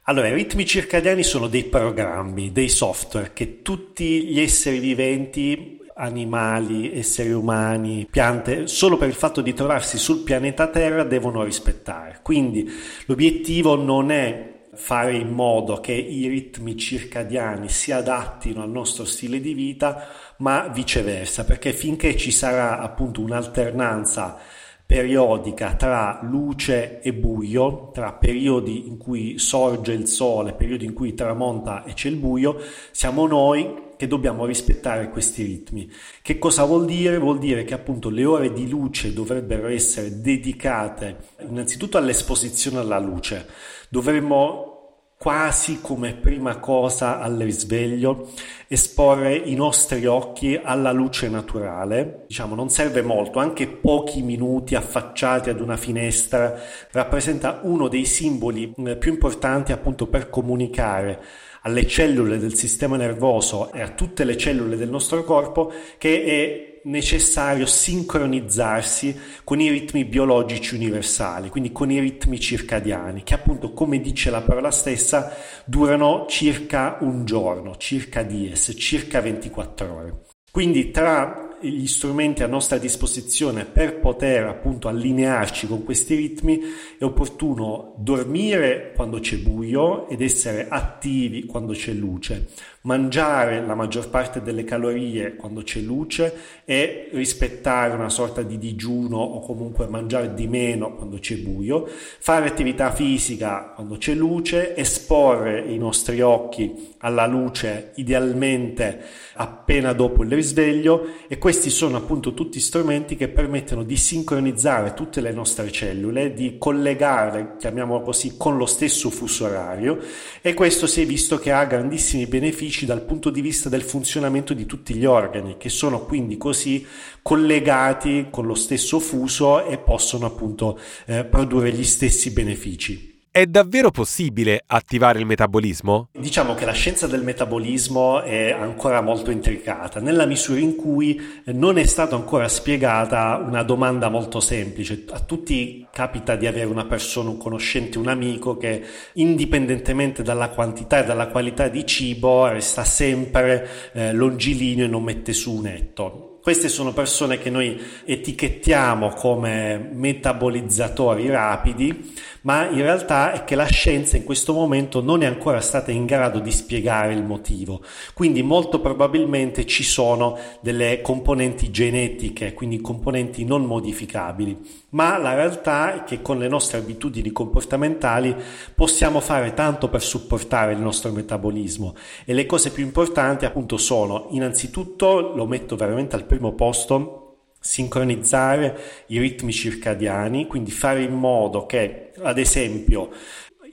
Allora, 0.05 0.27
i 0.27 0.33
ritmi 0.33 0.65
circadiani 0.65 1.21
sono 1.21 1.45
dei 1.45 1.65
programmi, 1.65 2.51
dei 2.51 2.67
software 2.67 3.31
che 3.31 3.61
tutti 3.61 4.25
gli 4.25 4.39
esseri 4.39 4.79
viventi, 4.79 5.77
animali, 5.97 6.97
esseri 6.97 7.31
umani, 7.31 8.07
piante, 8.09 8.65
solo 8.65 8.97
per 8.97 9.07
il 9.07 9.13
fatto 9.13 9.41
di 9.41 9.53
trovarsi 9.53 9.99
sul 9.99 10.23
pianeta 10.23 10.67
Terra 10.67 11.03
devono 11.03 11.43
rispettare. 11.43 12.21
Quindi 12.23 12.67
l'obiettivo 13.05 13.75
non 13.75 14.09
è 14.09 14.69
fare 14.73 15.15
in 15.15 15.29
modo 15.29 15.79
che 15.79 15.93
i 15.93 16.27
ritmi 16.27 16.75
circadiani 16.75 17.69
si 17.69 17.91
adattino 17.91 18.63
al 18.63 18.71
nostro 18.71 19.05
stile 19.05 19.39
di 19.39 19.53
vita, 19.53 20.07
ma 20.37 20.69
viceversa, 20.69 21.45
perché 21.45 21.71
finché 21.71 22.17
ci 22.17 22.31
sarà 22.31 22.79
appunto 22.79 23.21
un'alternanza 23.21 24.63
periodica 24.85 25.75
tra 25.75 26.19
luce 26.21 27.01
e 27.01 27.11
buio, 27.13 27.89
tra 27.91 28.13
periodi 28.13 28.87
in 28.87 28.97
cui 28.97 29.39
sorge 29.39 29.93
il 29.93 30.07
sole, 30.07 30.53
periodi 30.53 30.85
in 30.85 30.93
cui 30.93 31.15
tramonta 31.15 31.83
e 31.83 31.93
c'è 31.93 32.09
il 32.09 32.17
buio, 32.17 32.57
siamo 32.91 33.25
noi 33.25 33.83
che 33.97 34.07
dobbiamo 34.07 34.45
rispettare 34.45 35.09
questi 35.09 35.43
ritmi. 35.43 35.89
Che 36.21 36.37
cosa 36.37 36.65
vuol 36.65 36.85
dire? 36.85 37.17
Vuol 37.17 37.39
dire 37.39 37.63
che 37.63 37.73
appunto 37.73 38.09
le 38.09 38.25
ore 38.25 38.53
di 38.53 38.69
luce 38.69 39.13
dovrebbero 39.13 39.67
essere 39.67 40.21
dedicate 40.21 41.17
innanzitutto 41.47 41.97
all'esposizione 41.97 42.77
alla 42.77 42.99
luce. 42.99 43.47
Dovremmo 43.89 44.74
quasi 45.17 45.79
come 45.81 46.13
prima 46.13 46.57
cosa 46.59 47.19
al 47.19 47.37
risveglio, 47.37 48.29
esporre 48.67 49.35
i 49.35 49.55
nostri 49.55 50.05
occhi 50.05 50.59
alla 50.61 50.91
luce 50.91 51.29
naturale. 51.29 52.25
Diciamo, 52.27 52.53
non 52.53 52.69
serve 52.69 53.01
molto, 53.01 53.39
anche 53.39 53.67
pochi 53.67 54.21
minuti 54.21 54.75
affacciati 54.75 55.49
ad 55.49 55.61
una 55.61 55.77
finestra 55.77 56.53
rappresenta 56.91 57.61
uno 57.63 57.87
dei 57.87 58.05
simboli 58.05 58.73
eh, 58.85 58.97
più 58.97 59.11
importanti 59.11 59.71
appunto 59.71 60.07
per 60.07 60.29
comunicare 60.29 61.21
alle 61.61 61.87
cellule 61.87 62.37
del 62.37 62.53
sistema 62.53 62.95
nervoso 62.95 63.71
e 63.73 63.81
a 63.81 63.89
tutte 63.89 64.23
le 64.23 64.37
cellule 64.37 64.75
del 64.75 64.89
nostro 64.89 65.23
corpo 65.23 65.71
che 65.97 66.23
è 66.23 66.74
necessario 66.85 67.65
sincronizzarsi 67.65 69.17
con 69.43 69.59
i 69.59 69.69
ritmi 69.69 70.05
biologici 70.05 70.75
universali, 70.75 71.49
quindi 71.49 71.71
con 71.71 71.91
i 71.91 71.99
ritmi 71.99 72.39
circadiani, 72.39 73.23
che 73.23 73.33
appunto, 73.33 73.71
come 73.73 73.99
dice 73.99 74.29
la 74.29 74.41
parola 74.41 74.71
stessa, 74.71 75.35
durano 75.65 76.25
circa 76.27 76.97
un 77.01 77.25
giorno, 77.25 77.75
circa 77.77 78.23
dies, 78.23 78.73
circa 78.77 79.21
24 79.21 79.93
ore. 79.93 80.19
Quindi 80.51 80.91
tra 80.91 81.45
gli 81.59 81.87
strumenti 81.87 82.43
a 82.43 82.47
nostra 82.47 82.77
disposizione 82.77 83.65
per 83.65 83.99
poter 83.99 84.45
appunto 84.45 84.87
allinearci 84.87 85.67
con 85.67 85.83
questi 85.83 86.15
ritmi 86.15 86.59
è 86.97 87.03
opportuno 87.03 87.95
dormire 87.97 88.93
quando 88.95 89.19
c'è 89.19 89.37
buio 89.37 90.07
ed 90.07 90.21
essere 90.21 90.67
attivi 90.69 91.45
quando 91.45 91.73
c'è 91.73 91.91
luce 91.91 92.47
mangiare 92.85 93.65
la 93.65 93.75
maggior 93.75 94.09
parte 94.09 94.41
delle 94.41 94.63
calorie 94.63 95.35
quando 95.35 95.61
c'è 95.61 95.79
luce 95.79 96.33
e 96.65 97.09
rispettare 97.11 97.95
una 97.95 98.09
sorta 98.09 98.43
di 98.43 98.57
digiuno 98.57 99.17
o 99.17 99.39
comunque 99.39 99.87
mangiare 99.87 100.33
di 100.33 100.47
meno 100.47 100.95
quando 100.95 101.17
c'è 101.17 101.35
buio, 101.37 101.87
fare 101.87 102.47
attività 102.47 102.91
fisica 102.91 103.71
quando 103.75 103.97
c'è 103.97 104.13
luce, 104.13 104.75
esporre 104.75 105.61
i 105.61 105.77
nostri 105.77 106.21
occhi 106.21 106.93
alla 106.99 107.25
luce 107.25 107.91
idealmente 107.95 109.01
appena 109.33 109.93
dopo 109.93 110.23
il 110.23 110.31
risveglio 110.31 111.07
e 111.27 111.37
questi 111.37 111.69
sono 111.69 111.97
appunto 111.97 112.33
tutti 112.33 112.59
strumenti 112.59 113.15
che 113.15 113.29
permettono 113.29 113.83
di 113.83 113.97
sincronizzare 113.97 114.93
tutte 114.93 115.21
le 115.21 115.31
nostre 115.31 115.71
cellule, 115.71 116.33
di 116.33 116.57
collegarle, 116.57 117.55
chiamiamolo 117.57 118.01
così, 118.01 118.35
con 118.37 118.57
lo 118.57 118.65
stesso 118.65 119.09
fuso 119.09 119.45
orario 119.45 119.97
e 120.41 120.53
questo 120.53 120.85
si 120.85 121.01
è 121.01 121.05
visto 121.05 121.39
che 121.39 121.51
ha 121.51 121.65
grandissimi 121.65 122.27
benefici 122.27 122.74
benefici 122.75 122.85
dal 122.85 123.03
punto 123.03 123.29
di 123.29 123.39
vista 123.39 123.69
del 123.69 123.83
funzionamento 123.83 124.53
di 124.53 124.65
tutti 124.65 124.93
gli 124.93 125.05
organi, 125.05 125.55
che 125.57 125.69
sono 125.69 126.03
quindi 126.05 126.37
così 126.37 126.85
collegati 127.21 128.27
con 128.29 128.45
lo 128.45 128.55
stesso 128.55 128.99
fuso 128.99 129.65
e 129.65 129.77
possono 129.77 130.25
appunto 130.25 130.77
eh, 131.05 131.23
produrre 131.23 131.71
gli 131.71 131.83
stessi 131.83 132.31
benefici. 132.31 133.14
È 133.35 133.45
davvero 133.47 133.91
possibile 133.91 134.63
attivare 134.65 135.19
il 135.19 135.25
metabolismo? 135.25 136.07
Diciamo 136.17 136.53
che 136.53 136.63
la 136.63 136.71
scienza 136.71 137.05
del 137.05 137.21
metabolismo 137.21 138.21
è 138.21 138.53
ancora 138.53 139.01
molto 139.01 139.29
intricata, 139.29 139.99
nella 139.99 140.25
misura 140.25 140.61
in 140.61 140.77
cui 140.77 141.21
non 141.47 141.77
è 141.77 141.83
stata 141.83 142.15
ancora 142.15 142.47
spiegata 142.47 143.43
una 143.45 143.63
domanda 143.63 144.07
molto 144.07 144.39
semplice. 144.39 145.03
A 145.09 145.19
tutti 145.19 145.85
capita 145.91 146.37
di 146.37 146.47
avere 146.47 146.67
una 146.67 146.85
persona, 146.85 147.29
un 147.29 147.37
conoscente, 147.37 147.97
un 147.97 148.07
amico 148.07 148.55
che 148.55 148.81
indipendentemente 149.15 150.23
dalla 150.23 150.47
quantità 150.47 151.03
e 151.03 151.05
dalla 151.05 151.27
qualità 151.27 151.67
di 151.67 151.85
cibo 151.85 152.47
resta 152.47 152.85
sempre 152.85 153.67
eh, 153.91 154.13
longilineo 154.13 154.85
e 154.85 154.87
non 154.87 155.03
mette 155.03 155.33
su 155.33 155.51
un 155.51 155.67
etto. 155.67 156.34
Queste 156.45 156.69
sono 156.69 156.93
persone 156.93 157.39
che 157.39 157.49
noi 157.49 157.75
etichettiamo 158.05 159.09
come 159.15 159.89
metabolizzatori 159.91 161.27
rapidi, 161.27 162.13
ma 162.41 162.69
in 162.69 162.83
realtà 162.83 163.31
è 163.31 163.43
che 163.43 163.55
la 163.55 163.65
scienza 163.65 164.15
in 164.15 164.23
questo 164.23 164.53
momento 164.53 165.01
non 165.01 165.23
è 165.23 165.25
ancora 165.25 165.59
stata 165.59 165.89
in 165.89 166.05
grado 166.05 166.37
di 166.37 166.51
spiegare 166.51 167.13
il 167.13 167.23
motivo. 167.23 167.81
Quindi 168.13 168.43
molto 168.43 168.79
probabilmente 168.79 169.65
ci 169.65 169.81
sono 169.81 170.37
delle 170.59 171.01
componenti 171.01 171.71
genetiche, 171.71 172.53
quindi 172.53 172.79
componenti 172.79 173.43
non 173.43 173.63
modificabili. 173.65 174.84
Ma 174.95 175.17
la 175.17 175.33
realtà 175.33 175.93
è 175.93 176.03
che 176.05 176.21
con 176.21 176.37
le 176.37 176.47
nostre 176.47 176.77
abitudini 176.77 177.33
comportamentali 177.33 178.33
possiamo 178.73 179.19
fare 179.19 179.53
tanto 179.53 179.89
per 179.89 180.01
supportare 180.01 180.71
il 180.71 180.79
nostro 180.79 181.11
metabolismo. 181.11 181.95
E 182.23 182.33
le 182.33 182.45
cose 182.45 182.71
più 182.71 182.85
importanti 182.85 183.43
appunto 183.43 183.75
sono 183.75 184.27
innanzitutto 184.31 185.33
lo 185.35 185.45
metto 185.47 185.75
veramente 185.75 186.15
al 186.15 186.23
primo 186.23 186.53
posto 186.53 187.21
sincronizzare 187.59 188.77
i 189.07 189.19
ritmi 189.19 189.51
circadiani, 189.51 190.47
quindi 190.47 190.71
fare 190.71 191.01
in 191.01 191.13
modo 191.13 191.65
che, 191.65 192.11
ad 192.21 192.37
esempio, 192.37 193.09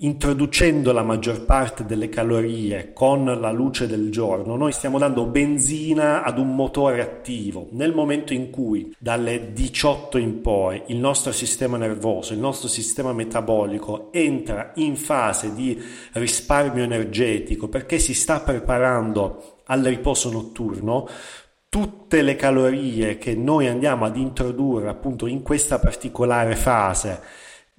introducendo 0.03 0.93
la 0.93 1.03
maggior 1.03 1.45
parte 1.45 1.85
delle 1.85 2.09
calorie 2.09 2.93
con 2.93 3.25
la 3.25 3.53
luce 3.53 3.87
del 3.87 4.11
giorno, 4.11 4.57
noi 4.57 4.73
stiamo 4.73 4.99
dando 4.99 5.27
benzina 5.27 6.25
ad 6.25 6.39
un 6.39 6.55
motore 6.57 7.01
attivo. 7.01 7.69
Nel 7.71 7.95
momento 7.95 8.33
in 8.33 8.51
cui 8.51 8.95
dalle 8.99 9.53
18 9.53 10.19
in 10.19 10.41
poi 10.41 10.83
il 10.87 10.97
nostro 10.97 11.31
sistema 11.31 11.77
nervoso, 11.77 12.33
il 12.33 12.41
nostro 12.41 12.67
sistema 12.69 13.13
metabolico 13.13 14.13
entra 14.13 14.73
in 14.77 14.97
fase 14.97 15.55
di 15.55 15.81
risparmio 16.15 16.83
energetico 16.83 17.69
perché 17.69 18.01
si 18.01 18.15
sta 18.15 18.41
preparando 18.41 19.61
al 19.67 19.83
riposo 19.83 20.33
notturno, 20.33 21.09
tutte 21.69 22.23
le 22.23 22.35
calorie 22.35 23.19
che 23.19 23.35
noi 23.37 23.69
andiamo 23.69 24.05
ad 24.05 24.17
introdurre 24.17 24.89
appunto 24.89 25.27
in 25.27 25.43
questa 25.43 25.79
particolare 25.79 26.57
fase 26.57 27.21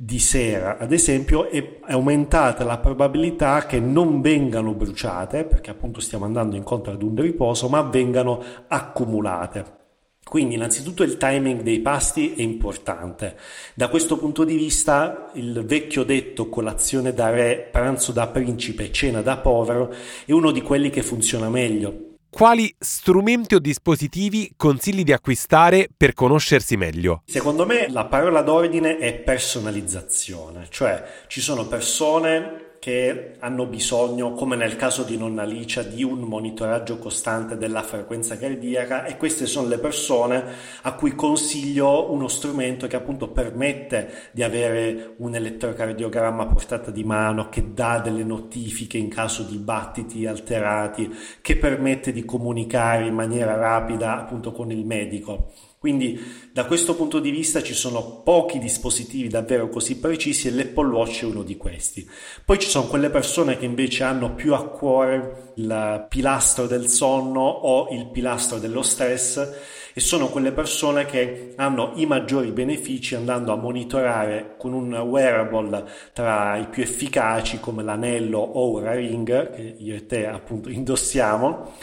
di 0.05 0.19
sera, 0.19 0.77
ad 0.77 0.91
esempio, 0.91 1.49
è 1.49 1.79
aumentata 1.83 2.65
la 2.65 2.77
probabilità 2.77 3.65
che 3.65 3.79
non 3.79 4.19
vengano 4.19 4.73
bruciate, 4.73 5.45
perché 5.45 5.69
appunto 5.71 6.01
stiamo 6.01 6.25
andando 6.25 6.57
incontro 6.57 6.91
ad 6.91 7.01
un 7.01 7.15
riposo, 7.15 7.69
ma 7.69 7.81
vengano 7.83 8.43
accumulate. 8.67 9.81
Quindi 10.25 10.55
innanzitutto 10.55 11.03
il 11.03 11.15
timing 11.15 11.61
dei 11.61 11.79
pasti 11.79 12.33
è 12.33 12.41
importante. 12.41 13.37
Da 13.75 13.87
questo 13.87 14.17
punto 14.17 14.43
di 14.43 14.57
vista 14.57 15.31
il 15.35 15.63
vecchio 15.65 16.03
detto 16.03 16.49
colazione 16.49 17.13
da 17.13 17.29
re, 17.29 17.69
pranzo 17.71 18.11
da 18.11 18.27
principe, 18.27 18.91
cena 18.91 19.21
da 19.21 19.37
povero 19.37 19.93
è 20.25 20.33
uno 20.33 20.51
di 20.51 20.61
quelli 20.61 20.89
che 20.89 21.01
funziona 21.03 21.47
meglio 21.49 22.12
quali 22.33 22.73
strumenti 22.79 23.53
o 23.53 23.59
dispositivi 23.59 24.53
consigli 24.57 25.03
di 25.03 25.13
acquistare 25.13 25.87
per 25.95 26.15
conoscersi 26.15 26.75
meglio? 26.75 27.21
Secondo 27.27 27.67
me 27.67 27.87
la 27.91 28.05
parola 28.05 28.41
d'ordine 28.41 28.97
è 28.97 29.13
personalizzazione, 29.13 30.65
cioè 30.69 31.25
ci 31.27 31.41
sono 31.41 31.67
persone 31.67 32.72
che 32.83 33.35
hanno 33.39 33.65
bisogno, 33.65 34.33
come 34.33 34.57
nel 34.57 34.75
caso 34.75 35.03
di 35.03 35.15
nonna 35.15 35.45
Licia, 35.45 35.83
di 35.83 36.03
un 36.03 36.19
monitoraggio 36.19 36.97
costante 36.97 37.55
della 37.55 37.81
frequenza 37.81 38.37
cardiaca 38.37 39.05
e 39.05 39.15
queste 39.15 39.45
sono 39.45 39.69
le 39.69 39.77
persone 39.77 40.43
a 40.81 40.93
cui 40.93 41.15
consiglio 41.15 42.11
uno 42.11 42.27
strumento 42.27 42.85
che 42.87 42.97
appunto 42.97 43.29
permette 43.29 44.31
di 44.31 44.43
avere 44.43 45.13
un 45.19 45.33
elettrocardiogramma 45.33 46.43
a 46.43 46.47
portata 46.47 46.91
di 46.91 47.05
mano, 47.05 47.47
che 47.47 47.71
dà 47.73 47.99
delle 47.99 48.25
notifiche 48.25 48.97
in 48.97 49.07
caso 49.07 49.43
di 49.43 49.55
battiti 49.59 50.25
alterati, 50.25 51.09
che 51.39 51.55
permette 51.55 52.11
di 52.11 52.25
comunicare 52.25 53.07
in 53.07 53.13
maniera 53.13 53.55
rapida 53.55 54.19
appunto 54.19 54.51
con 54.51 54.71
il 54.71 54.85
medico. 54.85 55.53
Quindi 55.83 56.17
da 56.53 56.63
questo 56.63 56.95
punto 56.95 57.19
di 57.19 57.29
vista 57.29 57.61
ci 57.61 57.73
sono 57.73 58.21
pochi 58.23 58.57
dispositivi 58.57 59.27
davvero 59.27 59.67
così 59.67 59.99
precisi 59.99 60.47
e 60.47 60.51
l'Apple 60.51 60.87
Watch 60.87 61.23
è 61.23 61.25
uno 61.25 61.43
di 61.43 61.57
questi. 61.57 62.09
Poi 62.45 62.57
ci 62.57 62.69
sono 62.69 62.87
quelle 62.87 63.09
persone 63.09 63.57
che 63.57 63.65
invece 63.65 64.05
hanno 64.05 64.33
più 64.33 64.53
a 64.53 64.65
cuore 64.65 65.51
il 65.55 66.05
pilastro 66.07 66.67
del 66.67 66.87
sonno 66.87 67.41
o 67.41 67.89
il 67.93 68.07
pilastro 68.07 68.59
dello 68.59 68.81
stress 68.81 69.45
e 69.93 69.99
sono 69.99 70.29
quelle 70.29 70.53
persone 70.53 71.03
che 71.05 71.51
hanno 71.57 71.91
i 71.95 72.05
maggiori 72.05 72.51
benefici 72.51 73.15
andando 73.15 73.51
a 73.51 73.57
monitorare 73.57 74.55
con 74.57 74.71
un 74.71 74.93
wearable 74.93 75.83
tra 76.13 76.55
i 76.55 76.67
più 76.69 76.81
efficaci 76.81 77.59
come 77.59 77.83
l'anello 77.83 78.39
o 78.39 78.69
Ura 78.69 78.93
Ring 78.93 79.51
che 79.53 79.75
io 79.79 79.95
e 79.95 80.05
te 80.05 80.27
appunto 80.27 80.69
indossiamo 80.71 81.73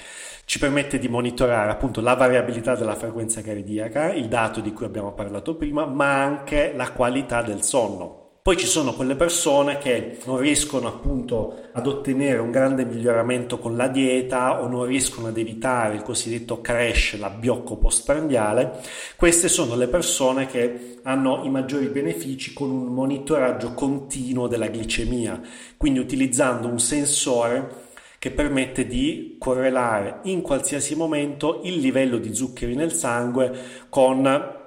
ci 0.51 0.59
permette 0.59 0.99
di 0.99 1.07
monitorare 1.07 1.71
appunto 1.71 2.01
la 2.01 2.15
variabilità 2.15 2.75
della 2.75 2.97
frequenza 2.97 3.41
cardiaca, 3.41 4.13
il 4.13 4.27
dato 4.27 4.59
di 4.59 4.73
cui 4.73 4.85
abbiamo 4.85 5.13
parlato 5.13 5.55
prima, 5.55 5.87
ma 5.87 6.25
anche 6.25 6.73
la 6.75 6.91
qualità 6.91 7.41
del 7.41 7.63
sonno. 7.63 8.31
Poi 8.43 8.57
ci 8.57 8.67
sono 8.67 8.95
quelle 8.95 9.15
persone 9.15 9.79
che 9.79 10.19
non 10.25 10.39
riescono 10.39 10.89
appunto 10.89 11.69
ad 11.71 11.87
ottenere 11.87 12.39
un 12.39 12.51
grande 12.51 12.85
miglioramento 12.85 13.61
con 13.61 13.77
la 13.77 13.87
dieta 13.87 14.61
o 14.61 14.67
non 14.67 14.87
riescono 14.87 15.29
ad 15.29 15.39
evitare 15.39 15.95
il 15.95 16.03
cosiddetto 16.03 16.61
crash, 16.61 17.17
l'abbiocco 17.17 17.77
postprandiale. 17.77 18.81
Queste 19.15 19.49
sono 19.49 19.77
le 19.77 19.87
persone 19.87 20.47
che 20.47 20.99
hanno 21.05 21.45
i 21.45 21.49
maggiori 21.49 21.87
benefici 21.91 22.53
con 22.53 22.73
un 22.73 22.93
monitoraggio 22.93 23.73
continuo 23.73 24.49
della 24.49 24.67
glicemia, 24.67 25.41
quindi 25.77 26.01
utilizzando 26.01 26.67
un 26.67 26.81
sensore 26.81 27.89
che 28.21 28.31
permette 28.33 28.87
di 28.87 29.37
correlare 29.39 30.19
in 30.25 30.43
qualsiasi 30.43 30.95
momento 30.95 31.63
il 31.65 31.79
livello 31.79 32.19
di 32.19 32.35
zuccheri 32.35 32.75
nel 32.75 32.93
sangue 32.93 33.51
con 33.89 34.59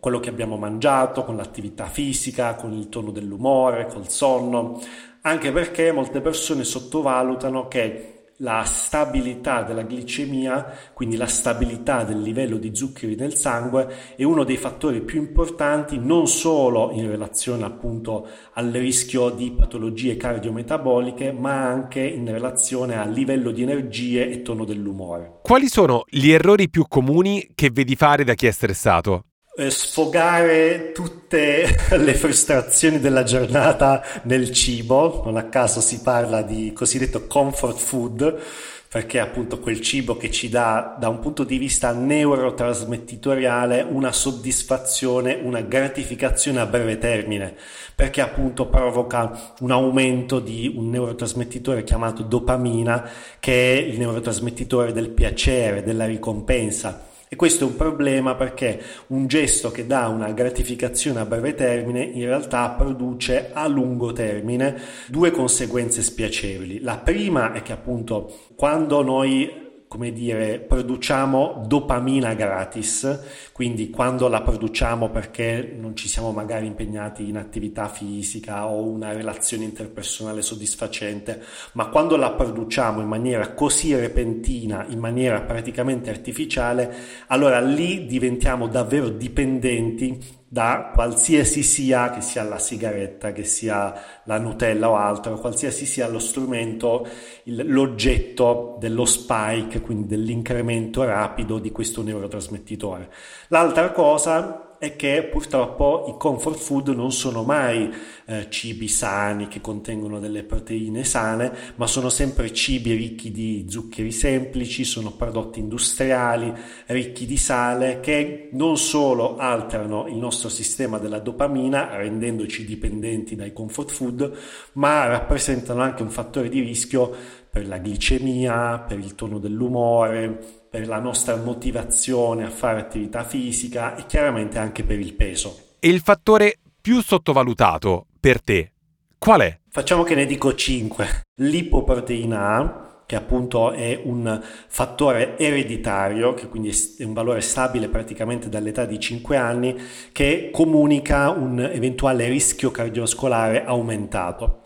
quello 0.00 0.18
che 0.18 0.28
abbiamo 0.28 0.56
mangiato, 0.56 1.22
con 1.22 1.36
l'attività 1.36 1.86
fisica, 1.86 2.56
con 2.56 2.72
il 2.72 2.88
tono 2.88 3.12
dell'umore, 3.12 3.86
col 3.86 4.08
sonno, 4.08 4.80
anche 5.20 5.52
perché 5.52 5.92
molte 5.92 6.20
persone 6.20 6.64
sottovalutano 6.64 7.68
che 7.68 8.15
la 8.38 8.64
stabilità 8.64 9.62
della 9.62 9.82
glicemia, 9.82 10.74
quindi 10.92 11.16
la 11.16 11.26
stabilità 11.26 12.04
del 12.04 12.20
livello 12.20 12.58
di 12.58 12.74
zuccheri 12.74 13.14
nel 13.14 13.34
sangue, 13.34 14.14
è 14.16 14.24
uno 14.24 14.44
dei 14.44 14.56
fattori 14.56 15.00
più 15.00 15.20
importanti 15.20 15.98
non 15.98 16.26
solo 16.26 16.90
in 16.92 17.08
relazione 17.08 17.64
appunto 17.64 18.28
al 18.54 18.70
rischio 18.70 19.30
di 19.30 19.52
patologie 19.52 20.16
cardiometaboliche, 20.16 21.32
ma 21.32 21.66
anche 21.66 22.00
in 22.00 22.30
relazione 22.30 22.98
al 22.98 23.12
livello 23.12 23.50
di 23.50 23.62
energie 23.62 24.28
e 24.28 24.42
tono 24.42 24.64
dell'umore. 24.64 25.38
Quali 25.42 25.68
sono 25.68 26.04
gli 26.08 26.30
errori 26.30 26.68
più 26.68 26.84
comuni 26.88 27.50
che 27.54 27.70
vedi 27.70 27.96
fare 27.96 28.24
da 28.24 28.34
chi 28.34 28.46
è 28.46 28.50
stressato? 28.50 29.24
Eh, 29.58 29.70
sfogare 29.70 30.92
tutte 30.92 31.64
le 31.96 32.14
frustrazioni 32.14 33.00
della 33.00 33.22
giornata 33.22 34.04
nel 34.24 34.52
cibo, 34.52 35.22
non 35.24 35.38
a 35.38 35.44
caso 35.44 35.80
si 35.80 36.02
parla 36.02 36.42
di 36.42 36.74
cosiddetto 36.74 37.26
comfort 37.26 37.78
food, 37.78 38.38
perché 38.86 39.16
è 39.16 39.22
appunto 39.22 39.58
quel 39.58 39.80
cibo 39.80 40.18
che 40.18 40.30
ci 40.30 40.50
dà 40.50 40.94
da 41.00 41.08
un 41.08 41.20
punto 41.20 41.42
di 41.42 41.56
vista 41.56 41.92
neurotrasmettitoriale 41.92 43.80
una 43.80 44.12
soddisfazione, 44.12 45.40
una 45.42 45.62
gratificazione 45.62 46.60
a 46.60 46.66
breve 46.66 46.98
termine, 46.98 47.54
perché 47.94 48.20
appunto 48.20 48.66
provoca 48.66 49.54
un 49.60 49.70
aumento 49.70 50.38
di 50.38 50.70
un 50.76 50.90
neurotrasmettitore 50.90 51.82
chiamato 51.82 52.22
dopamina, 52.22 53.08
che 53.40 53.72
è 53.72 53.80
il 53.80 53.96
neurotrasmettitore 53.96 54.92
del 54.92 55.08
piacere, 55.08 55.82
della 55.82 56.04
ricompensa 56.04 57.14
e 57.28 57.34
questo 57.36 57.64
è 57.64 57.66
un 57.66 57.76
problema 57.76 58.36
perché 58.36 58.80
un 59.08 59.26
gesto 59.26 59.70
che 59.70 59.86
dà 59.86 60.06
una 60.08 60.30
gratificazione 60.32 61.20
a 61.20 61.26
breve 61.26 61.54
termine 61.54 62.02
in 62.02 62.24
realtà 62.24 62.70
produce 62.70 63.50
a 63.52 63.66
lungo 63.66 64.12
termine 64.12 64.80
due 65.08 65.30
conseguenze 65.32 66.02
spiacevoli. 66.02 66.80
La 66.80 66.98
prima 66.98 67.52
è 67.52 67.62
che 67.62 67.72
appunto 67.72 68.32
quando 68.54 69.02
noi 69.02 69.65
come 69.88 70.12
dire, 70.12 70.58
produciamo 70.58 71.64
dopamina 71.66 72.34
gratis, 72.34 73.50
quindi 73.52 73.90
quando 73.90 74.28
la 74.28 74.42
produciamo 74.42 75.10
perché 75.10 75.74
non 75.78 75.94
ci 75.94 76.08
siamo 76.08 76.32
magari 76.32 76.66
impegnati 76.66 77.28
in 77.28 77.36
attività 77.36 77.88
fisica 77.88 78.66
o 78.66 78.82
una 78.82 79.12
relazione 79.12 79.64
interpersonale 79.64 80.42
soddisfacente, 80.42 81.42
ma 81.72 81.88
quando 81.88 82.16
la 82.16 82.32
produciamo 82.32 83.00
in 83.00 83.08
maniera 83.08 83.52
così 83.52 83.94
repentina, 83.94 84.84
in 84.88 84.98
maniera 84.98 85.40
praticamente 85.42 86.10
artificiale, 86.10 86.94
allora 87.28 87.60
lì 87.60 88.06
diventiamo 88.06 88.66
davvero 88.66 89.08
dipendenti 89.08 90.44
da 90.48 90.90
qualsiasi 90.94 91.62
sia, 91.62 92.10
che 92.10 92.20
sia 92.20 92.42
la 92.44 92.58
sigaretta, 92.58 93.32
che 93.32 93.44
sia 93.44 93.92
la 94.24 94.38
Nutella 94.38 94.90
o 94.90 94.96
altro, 94.96 95.38
qualsiasi 95.38 95.86
sia 95.86 96.08
lo 96.08 96.18
strumento, 96.18 97.06
il, 97.44 97.64
l'oggetto 97.66 98.76
dello 98.78 99.04
spike, 99.04 99.80
quindi 99.80 100.06
dell'incremento 100.06 101.04
rapido 101.04 101.58
di 101.58 101.70
questo 101.70 102.02
neurotrasmettitore. 102.02 103.10
L'altra 103.48 103.90
cosa 103.90 104.65
è 104.86 104.96
che 104.96 105.28
purtroppo 105.30 106.06
i 106.08 106.14
comfort 106.18 106.58
food 106.58 106.88
non 106.88 107.12
sono 107.12 107.42
mai 107.42 107.92
eh, 108.24 108.46
cibi 108.48 108.88
sani 108.88 109.48
che 109.48 109.60
contengono 109.60 110.18
delle 110.18 110.42
proteine 110.42 111.04
sane, 111.04 111.52
ma 111.76 111.86
sono 111.86 112.08
sempre 112.08 112.52
cibi 112.52 112.94
ricchi 112.94 113.30
di 113.30 113.66
zuccheri 113.68 114.12
semplici, 114.12 114.84
sono 114.84 115.12
prodotti 115.12 115.60
industriali 115.60 116.52
ricchi 116.86 117.26
di 117.26 117.36
sale 117.36 118.00
che 118.00 118.48
non 118.52 118.76
solo 118.78 119.36
alterano 119.36 120.06
il 120.08 120.16
nostro 120.16 120.48
sistema 120.48 120.98
della 120.98 121.18
dopamina 121.18 121.96
rendendoci 121.96 122.64
dipendenti 122.64 123.36
dai 123.36 123.52
comfort 123.52 123.90
food, 123.90 124.32
ma 124.72 125.06
rappresentano 125.06 125.82
anche 125.82 126.02
un 126.02 126.10
fattore 126.10 126.48
di 126.48 126.60
rischio 126.60 127.44
per 127.56 127.68
la 127.68 127.78
glicemia, 127.78 128.84
per 128.86 128.98
il 128.98 129.14
tono 129.14 129.38
dell'umore, 129.38 130.28
per 130.68 130.86
la 130.86 130.98
nostra 130.98 131.36
motivazione 131.36 132.44
a 132.44 132.50
fare 132.50 132.80
attività 132.80 133.24
fisica 133.24 133.96
e 133.96 134.04
chiaramente 134.04 134.58
anche 134.58 134.84
per 134.84 135.00
il 135.00 135.14
peso. 135.14 135.76
E 135.78 135.88
il 135.88 136.00
fattore 136.00 136.58
più 136.78 137.00
sottovalutato 137.00 138.08
per 138.20 138.42
te 138.42 138.72
qual 139.16 139.40
è? 139.40 139.58
Facciamo 139.70 140.02
che 140.02 140.14
ne 140.14 140.26
dico 140.26 140.54
5. 140.54 141.22
L'ipoproteina 141.36 142.56
A, 142.56 143.02
che 143.06 143.16
appunto 143.16 143.72
è 143.72 144.02
un 144.04 144.38
fattore 144.68 145.38
ereditario, 145.38 146.34
che 146.34 146.48
quindi 146.48 146.74
è 146.98 147.04
un 147.04 147.14
valore 147.14 147.40
stabile 147.40 147.88
praticamente 147.88 148.50
dall'età 148.50 148.84
di 148.84 149.00
5 149.00 149.34
anni, 149.34 149.74
che 150.12 150.50
comunica 150.52 151.30
un 151.30 151.58
eventuale 151.58 152.28
rischio 152.28 152.70
cardiovascolare 152.70 153.64
aumentato. 153.64 154.60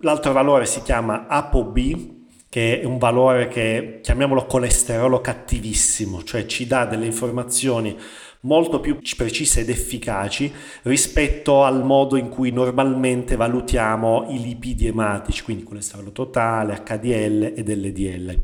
L'altro 0.00 0.32
valore 0.32 0.66
si 0.66 0.82
chiama 0.82 1.28
ApoB, 1.28 2.14
che 2.56 2.80
è 2.80 2.86
un 2.86 2.96
valore 2.96 3.48
che 3.48 4.00
chiamiamolo 4.02 4.46
colesterolo 4.46 5.20
cattivissimo, 5.20 6.22
cioè 6.22 6.46
ci 6.46 6.66
dà 6.66 6.86
delle 6.86 7.04
informazioni 7.04 7.94
molto 8.40 8.80
più 8.80 8.98
precise 9.14 9.60
ed 9.60 9.68
efficaci 9.68 10.50
rispetto 10.84 11.64
al 11.64 11.84
modo 11.84 12.16
in 12.16 12.30
cui 12.30 12.52
normalmente 12.52 13.36
valutiamo 13.36 14.28
i 14.30 14.40
lipidi 14.40 14.86
ematici, 14.86 15.42
quindi 15.42 15.64
colesterolo 15.64 16.12
totale, 16.12 16.82
HDL 16.82 17.52
ed 17.54 17.68
LDL. 17.68 18.42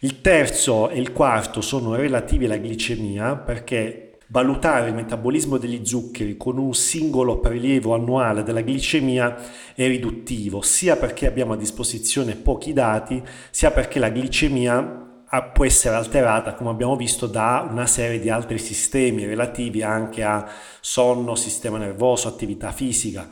Il 0.00 0.20
terzo 0.20 0.88
e 0.88 0.98
il 0.98 1.12
quarto 1.12 1.60
sono 1.60 1.94
relativi 1.94 2.46
alla 2.46 2.56
glicemia 2.56 3.36
perché 3.36 4.13
valutare 4.28 4.88
il 4.88 4.94
metabolismo 4.94 5.58
degli 5.58 5.84
zuccheri 5.84 6.36
con 6.36 6.58
un 6.58 6.74
singolo 6.74 7.38
prelievo 7.38 7.94
annuale 7.94 8.42
della 8.42 8.60
glicemia 8.60 9.36
è 9.74 9.86
riduttivo, 9.86 10.62
sia 10.62 10.96
perché 10.96 11.26
abbiamo 11.26 11.52
a 11.52 11.56
disposizione 11.56 12.34
pochi 12.34 12.72
dati, 12.72 13.22
sia 13.50 13.70
perché 13.70 13.98
la 13.98 14.08
glicemia 14.08 15.02
può 15.52 15.64
essere 15.64 15.96
alterata, 15.96 16.54
come 16.54 16.70
abbiamo 16.70 16.96
visto, 16.96 17.26
da 17.26 17.66
una 17.68 17.86
serie 17.86 18.20
di 18.20 18.30
altri 18.30 18.58
sistemi 18.58 19.24
relativi 19.24 19.82
anche 19.82 20.22
a 20.22 20.48
sonno, 20.80 21.34
sistema 21.34 21.78
nervoso, 21.78 22.28
attività 22.28 22.70
fisica. 22.70 23.28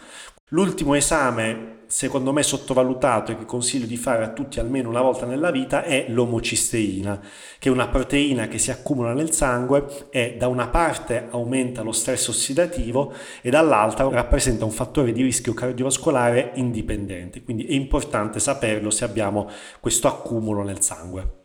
L'ultimo 0.48 0.94
esame, 0.94 1.82
secondo 1.92 2.33
me 2.33 2.42
sottovalutato 2.42 3.33
e 3.33 3.37
che 3.37 3.44
consiglio 3.44 3.85
di 3.85 3.98
fare 3.98 4.24
a 4.24 4.31
tutti 4.31 4.59
almeno 4.59 4.88
una 4.88 5.02
volta 5.02 5.26
nella 5.26 5.50
vita, 5.50 5.83
è 5.83 6.07
l'omocisteina, 6.09 7.20
che 7.59 7.68
è 7.68 7.72
una 7.72 7.88
proteina 7.88 8.48
che 8.48 8.57
si 8.57 8.70
accumula 8.70 9.12
nel 9.12 9.31
sangue 9.31 10.09
e 10.09 10.37
da 10.38 10.48
una 10.48 10.68
parte 10.68 11.28
aumenta 11.31 11.83
lo 11.83 11.92
stress 11.92 12.28
ossidativo 12.28 13.12
e 13.42 13.50
dall'altra 13.50 14.09
rappresenta 14.09 14.64
un 14.64 14.70
fattore 14.70 15.12
di 15.12 15.22
rischio 15.22 15.52
cardiovascolare 15.52 16.52
indipendente. 16.55 17.42
Quindi 17.42 17.66
è 17.66 17.74
importante 17.74 18.40
saperlo 18.40 18.88
se 18.88 19.05
abbiamo 19.05 19.50
questo 19.78 20.09
accumulo 20.09 20.62
nel 20.62 20.81
sangue. 20.81 21.40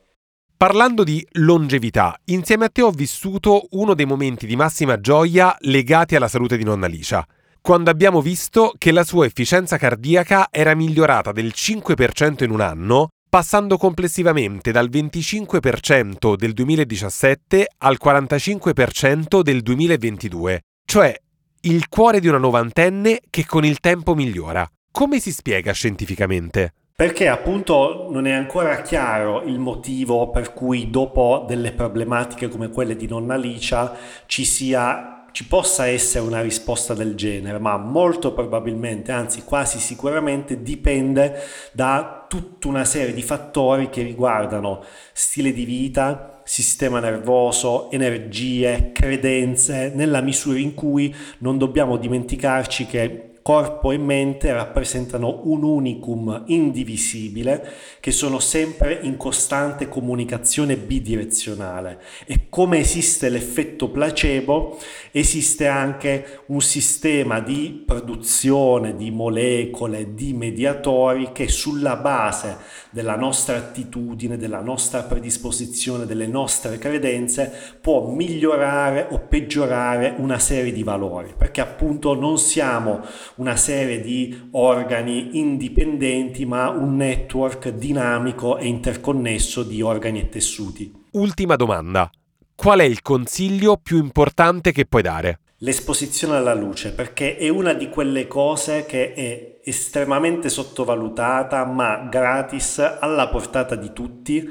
Parlando 0.55 1.03
di 1.03 1.27
longevità, 1.33 2.17
insieme 2.25 2.65
a 2.65 2.69
te 2.69 2.81
ho 2.81 2.91
vissuto 2.91 3.67
uno 3.71 3.93
dei 3.93 4.05
momenti 4.05 4.47
di 4.47 4.55
massima 4.55 4.97
gioia 5.01 5.53
legati 5.59 6.15
alla 6.15 6.29
salute 6.29 6.55
di 6.55 6.63
nonna 6.63 6.87
Licia 6.87 7.27
quando 7.61 7.89
abbiamo 7.89 8.21
visto 8.21 8.73
che 8.77 8.91
la 8.91 9.03
sua 9.03 9.25
efficienza 9.25 9.77
cardiaca 9.77 10.47
era 10.51 10.75
migliorata 10.75 11.31
del 11.31 11.51
5% 11.53 12.43
in 12.43 12.51
un 12.51 12.61
anno, 12.61 13.09
passando 13.29 13.77
complessivamente 13.77 14.71
dal 14.71 14.89
25% 14.89 16.35
del 16.35 16.53
2017 16.53 17.67
al 17.79 17.97
45% 18.03 19.41
del 19.41 19.61
2022, 19.61 20.61
cioè 20.85 21.15
il 21.61 21.87
cuore 21.89 22.19
di 22.19 22.27
una 22.27 22.37
novantenne 22.37 23.19
che 23.29 23.45
con 23.45 23.65
il 23.65 23.79
tempo 23.79 24.15
migliora. 24.15 24.67
Come 24.91 25.19
si 25.19 25.31
spiega 25.31 25.73
scientificamente? 25.73 26.73
Perché 26.95 27.27
appunto 27.27 28.07
non 28.09 28.25
è 28.25 28.31
ancora 28.31 28.81
chiaro 28.81 29.43
il 29.43 29.59
motivo 29.59 30.31
per 30.31 30.53
cui 30.53 30.89
dopo 30.89 31.45
delle 31.47 31.73
problematiche 31.73 32.47
come 32.47 32.69
quelle 32.69 32.95
di 32.95 33.05
nonna 33.05 33.35
Licia 33.35 33.95
ci 34.25 34.43
sia 34.43 35.16
ci 35.37 35.45
possa 35.45 35.85
essere 35.85 36.25
una 36.25 36.41
risposta 36.41 36.95
del 36.95 37.13
genere, 37.13 37.59
ma 37.59 37.77
molto 37.77 38.33
probabilmente, 38.33 39.11
anzi 39.11 39.43
quasi 39.43 39.77
sicuramente, 39.77 40.63
dipende 40.63 41.39
da 41.73 42.25
tutta 42.27 42.67
una 42.67 42.83
serie 42.83 43.13
di 43.13 43.21
fattori 43.21 43.91
che 43.91 44.01
riguardano 44.01 44.83
stile 45.13 45.53
di 45.53 45.63
vita, 45.63 46.41
sistema 46.43 46.99
nervoso, 46.99 47.91
energie, 47.91 48.89
credenze, 48.91 49.91
nella 49.93 50.21
misura 50.21 50.57
in 50.57 50.73
cui 50.73 51.13
non 51.37 51.59
dobbiamo 51.59 51.97
dimenticarci 51.97 52.87
che 52.87 53.26
corpo 53.47 53.93
e 53.93 53.97
mente 53.97 54.51
rappresentano 54.51 55.43
un 55.45 55.63
unicum 55.63 56.43
indivisibile 56.47 57.65
che 58.01 58.11
sono 58.11 58.39
sempre 58.39 58.99
in 59.03 59.15
costante 59.15 59.87
comunicazione 59.87 60.75
bidirezionale. 60.75 62.01
E 62.25 62.49
come 62.49 62.79
esiste 62.79 63.29
l'effetto 63.29 63.89
placebo 63.89 64.77
esiste 65.11 65.65
anche 65.65 66.41
un 66.47 66.59
sistema 66.59 67.39
di 67.39 67.83
produzione 67.85 68.97
di 68.97 69.11
molecole, 69.11 70.13
di 70.13 70.33
mediatori 70.33 71.31
che 71.31 71.47
sulla 71.47 71.95
base 71.95 72.57
della 72.89 73.15
nostra 73.15 73.55
attitudine, 73.55 74.35
della 74.35 74.61
nostra 74.61 75.03
predisposizione, 75.03 76.05
delle 76.05 76.27
nostre 76.27 76.77
credenze 76.77 77.77
può 77.79 78.09
migliorare 78.09 79.07
o 79.09 79.19
peggiorare 79.19 80.15
una 80.17 80.37
serie 80.37 80.73
di 80.73 80.83
valori. 80.83 81.33
Perché 81.37 81.61
appunto 81.61 82.13
non 82.13 82.37
siamo 82.37 83.01
una 83.37 83.55
serie 83.55 84.01
di 84.01 84.49
organi 84.51 85.39
indipendenti, 85.39 86.45
ma 86.45 86.69
un 86.69 86.95
network 86.95 87.69
dinamico 87.69 88.57
e 88.57 88.67
interconnesso 88.67 89.63
di 89.63 89.81
organi 89.81 90.21
e 90.21 90.29
tessuti. 90.29 90.93
Ultima 91.11 91.55
domanda. 91.55 92.09
Qual 92.55 92.79
è 92.79 92.83
il 92.83 93.01
consiglio 93.01 93.77
più 93.77 93.97
importante 93.97 94.71
che 94.71 94.85
puoi 94.85 95.03
dare? 95.03 95.39
L'esposizione 95.59 96.35
alla 96.35 96.53
luce, 96.53 96.91
perché 96.91 97.37
è 97.37 97.49
una 97.49 97.73
di 97.73 97.89
quelle 97.89 98.27
cose 98.27 98.85
che 98.85 99.13
è 99.13 99.59
estremamente 99.63 100.49
sottovalutata, 100.49 101.65
ma 101.65 102.07
gratis, 102.09 102.79
alla 102.79 103.27
portata 103.27 103.75
di 103.75 103.91
tutti 103.93 104.49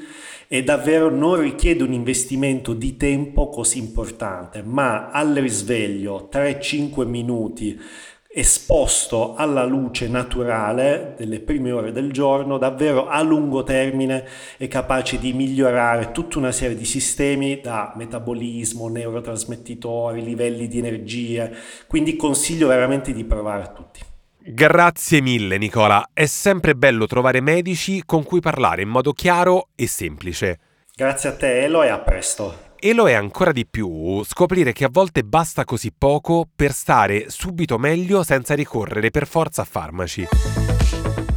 e 0.48 0.62
davvero 0.62 1.10
non 1.10 1.40
richiede 1.40 1.82
un 1.82 1.92
investimento 1.92 2.72
di 2.72 2.96
tempo 2.96 3.48
così 3.48 3.78
importante, 3.78 4.62
ma 4.62 5.10
al 5.10 5.34
risveglio 5.34 6.28
3-5 6.30 7.06
minuti 7.06 7.80
esposto 8.38 9.34
alla 9.34 9.64
luce 9.64 10.08
naturale 10.08 11.14
delle 11.16 11.40
prime 11.40 11.72
ore 11.72 11.90
del 11.90 12.12
giorno, 12.12 12.58
davvero 12.58 13.08
a 13.08 13.22
lungo 13.22 13.62
termine 13.62 14.28
è 14.58 14.68
capace 14.68 15.18
di 15.18 15.32
migliorare 15.32 16.12
tutta 16.12 16.36
una 16.36 16.52
serie 16.52 16.76
di 16.76 16.84
sistemi 16.84 17.62
da 17.62 17.94
metabolismo, 17.96 18.88
neurotrasmettitori, 18.88 20.22
livelli 20.22 20.68
di 20.68 20.76
energie, 20.76 21.50
quindi 21.86 22.14
consiglio 22.16 22.68
veramente 22.68 23.14
di 23.14 23.24
provare 23.24 23.62
a 23.62 23.68
tutti. 23.68 24.00
Grazie 24.38 25.22
mille 25.22 25.56
Nicola, 25.56 26.10
è 26.12 26.26
sempre 26.26 26.74
bello 26.74 27.06
trovare 27.06 27.40
medici 27.40 28.02
con 28.04 28.22
cui 28.22 28.40
parlare 28.40 28.82
in 28.82 28.90
modo 28.90 29.12
chiaro 29.12 29.68
e 29.74 29.86
semplice. 29.86 30.58
Grazie 30.94 31.30
a 31.30 31.36
te 31.36 31.62
Elo 31.62 31.82
e 31.82 31.88
a 31.88 31.98
presto. 31.98 32.65
E 32.78 32.92
lo 32.92 33.08
è 33.08 33.14
ancora 33.14 33.52
di 33.52 33.66
più 33.66 34.22
scoprire 34.22 34.72
che 34.72 34.84
a 34.84 34.90
volte 34.92 35.24
basta 35.24 35.64
così 35.64 35.92
poco 35.96 36.46
per 36.54 36.72
stare 36.72 37.30
subito 37.30 37.78
meglio 37.78 38.22
senza 38.22 38.54
ricorrere 38.54 39.10
per 39.10 39.26
forza 39.26 39.62
a 39.62 39.64
farmaci. 39.64 40.28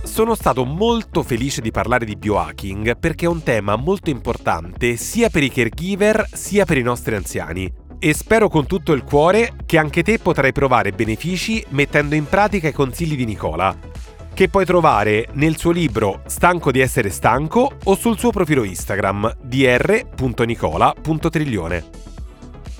Sono 0.03 0.35
stato 0.35 0.65
molto 0.65 1.23
felice 1.23 1.61
di 1.61 1.71
parlare 1.71 2.03
di 2.03 2.17
biohacking 2.17 2.97
perché 2.97 3.25
è 3.25 3.29
un 3.29 3.41
tema 3.41 3.77
molto 3.77 4.09
importante 4.09 4.97
sia 4.97 5.29
per 5.29 5.43
i 5.43 5.49
caregiver 5.49 6.27
sia 6.33 6.65
per 6.65 6.77
i 6.77 6.83
nostri 6.83 7.15
anziani. 7.15 7.71
E 7.99 8.13
spero 8.13 8.49
con 8.49 8.65
tutto 8.65 8.91
il 8.91 9.03
cuore 9.03 9.53
che 9.65 9.77
anche 9.77 10.03
te 10.03 10.19
potrai 10.19 10.51
provare 10.51 10.91
benefici 10.91 11.63
mettendo 11.69 12.15
in 12.15 12.27
pratica 12.27 12.67
i 12.67 12.73
consigli 12.73 13.15
di 13.15 13.25
Nicola 13.25 13.88
che 14.33 14.49
puoi 14.49 14.65
trovare 14.65 15.27
nel 15.33 15.57
suo 15.57 15.71
libro 15.71 16.21
Stanco 16.25 16.71
di 16.71 16.79
essere 16.79 17.09
stanco 17.09 17.73
o 17.83 17.95
sul 17.95 18.17
suo 18.17 18.31
profilo 18.31 18.63
Instagram 18.63 19.35
dr.nicola.triglione. 19.41 22.07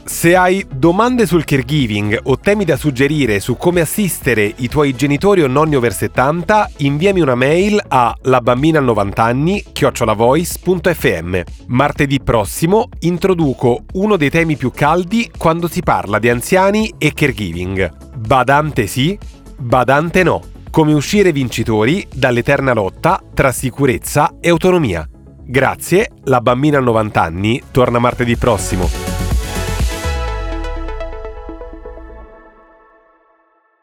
Se 0.09 0.35
hai 0.35 0.65
domande 0.67 1.27
sul 1.27 1.43
caregiving 1.43 2.19
o 2.23 2.39
temi 2.39 2.65
da 2.65 2.77
suggerire 2.77 3.39
su 3.39 3.57
come 3.57 3.81
assistere 3.81 4.51
i 4.57 4.67
tuoi 4.67 4.95
genitori 4.95 5.43
o 5.43 5.47
nonni 5.47 5.75
over 5.75 5.93
70, 5.93 6.71
inviami 6.77 7.21
una 7.21 7.35
mail 7.35 7.79
a 7.89 8.17
labambina90anni 8.23 9.65
chiocciolavoice.fm. 9.71 11.41
Martedì 11.67 12.19
prossimo 12.21 12.89
introduco 13.01 13.83
uno 13.93 14.17
dei 14.17 14.31
temi 14.31 14.55
più 14.55 14.71
caldi 14.71 15.29
quando 15.38 15.67
si 15.67 15.83
parla 15.83 16.17
di 16.17 16.29
anziani 16.29 16.91
e 16.97 17.13
caregiving. 17.13 18.15
Badante 18.15 18.88
sì, 18.88 19.15
badante 19.57 20.23
no. 20.23 20.48
Come 20.71 20.93
uscire 20.93 21.32
vincitori 21.32 22.08
dall'eterna 22.13 22.73
lotta 22.73 23.21
tra 23.34 23.51
sicurezza 23.51 24.36
e 24.39 24.49
autonomia. 24.49 25.08
Grazie, 25.43 26.12
la 26.25 26.41
bambina 26.41 26.77
a 26.77 26.82
90 26.82 27.21
anni 27.21 27.62
torna 27.71 27.97
martedì 27.97 28.36
prossimo. 28.36 28.88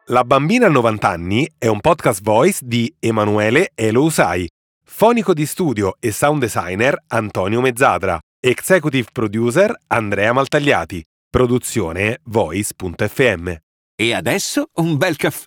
La 0.06 0.22
bambina 0.22 0.66
a 0.66 0.70
90 0.70 1.08
anni 1.08 1.50
è 1.58 1.66
un 1.66 1.80
podcast 1.80 2.22
voice 2.22 2.60
di 2.62 2.94
Emanuele 3.00 3.72
Elo 3.74 4.04
Usai, 4.04 4.48
fonico 4.84 5.34
di 5.34 5.44
studio 5.44 5.96
e 5.98 6.12
sound 6.12 6.40
designer 6.40 7.02
Antonio 7.08 7.60
Mezzadra, 7.60 8.16
executive 8.40 9.08
producer 9.12 9.74
Andrea 9.88 10.32
Maltagliati, 10.32 11.02
produzione 11.28 12.20
voice.fm. 12.26 13.52
E 13.96 14.14
adesso 14.14 14.68
un 14.74 14.96
bel 14.96 15.16
caffè 15.16 15.46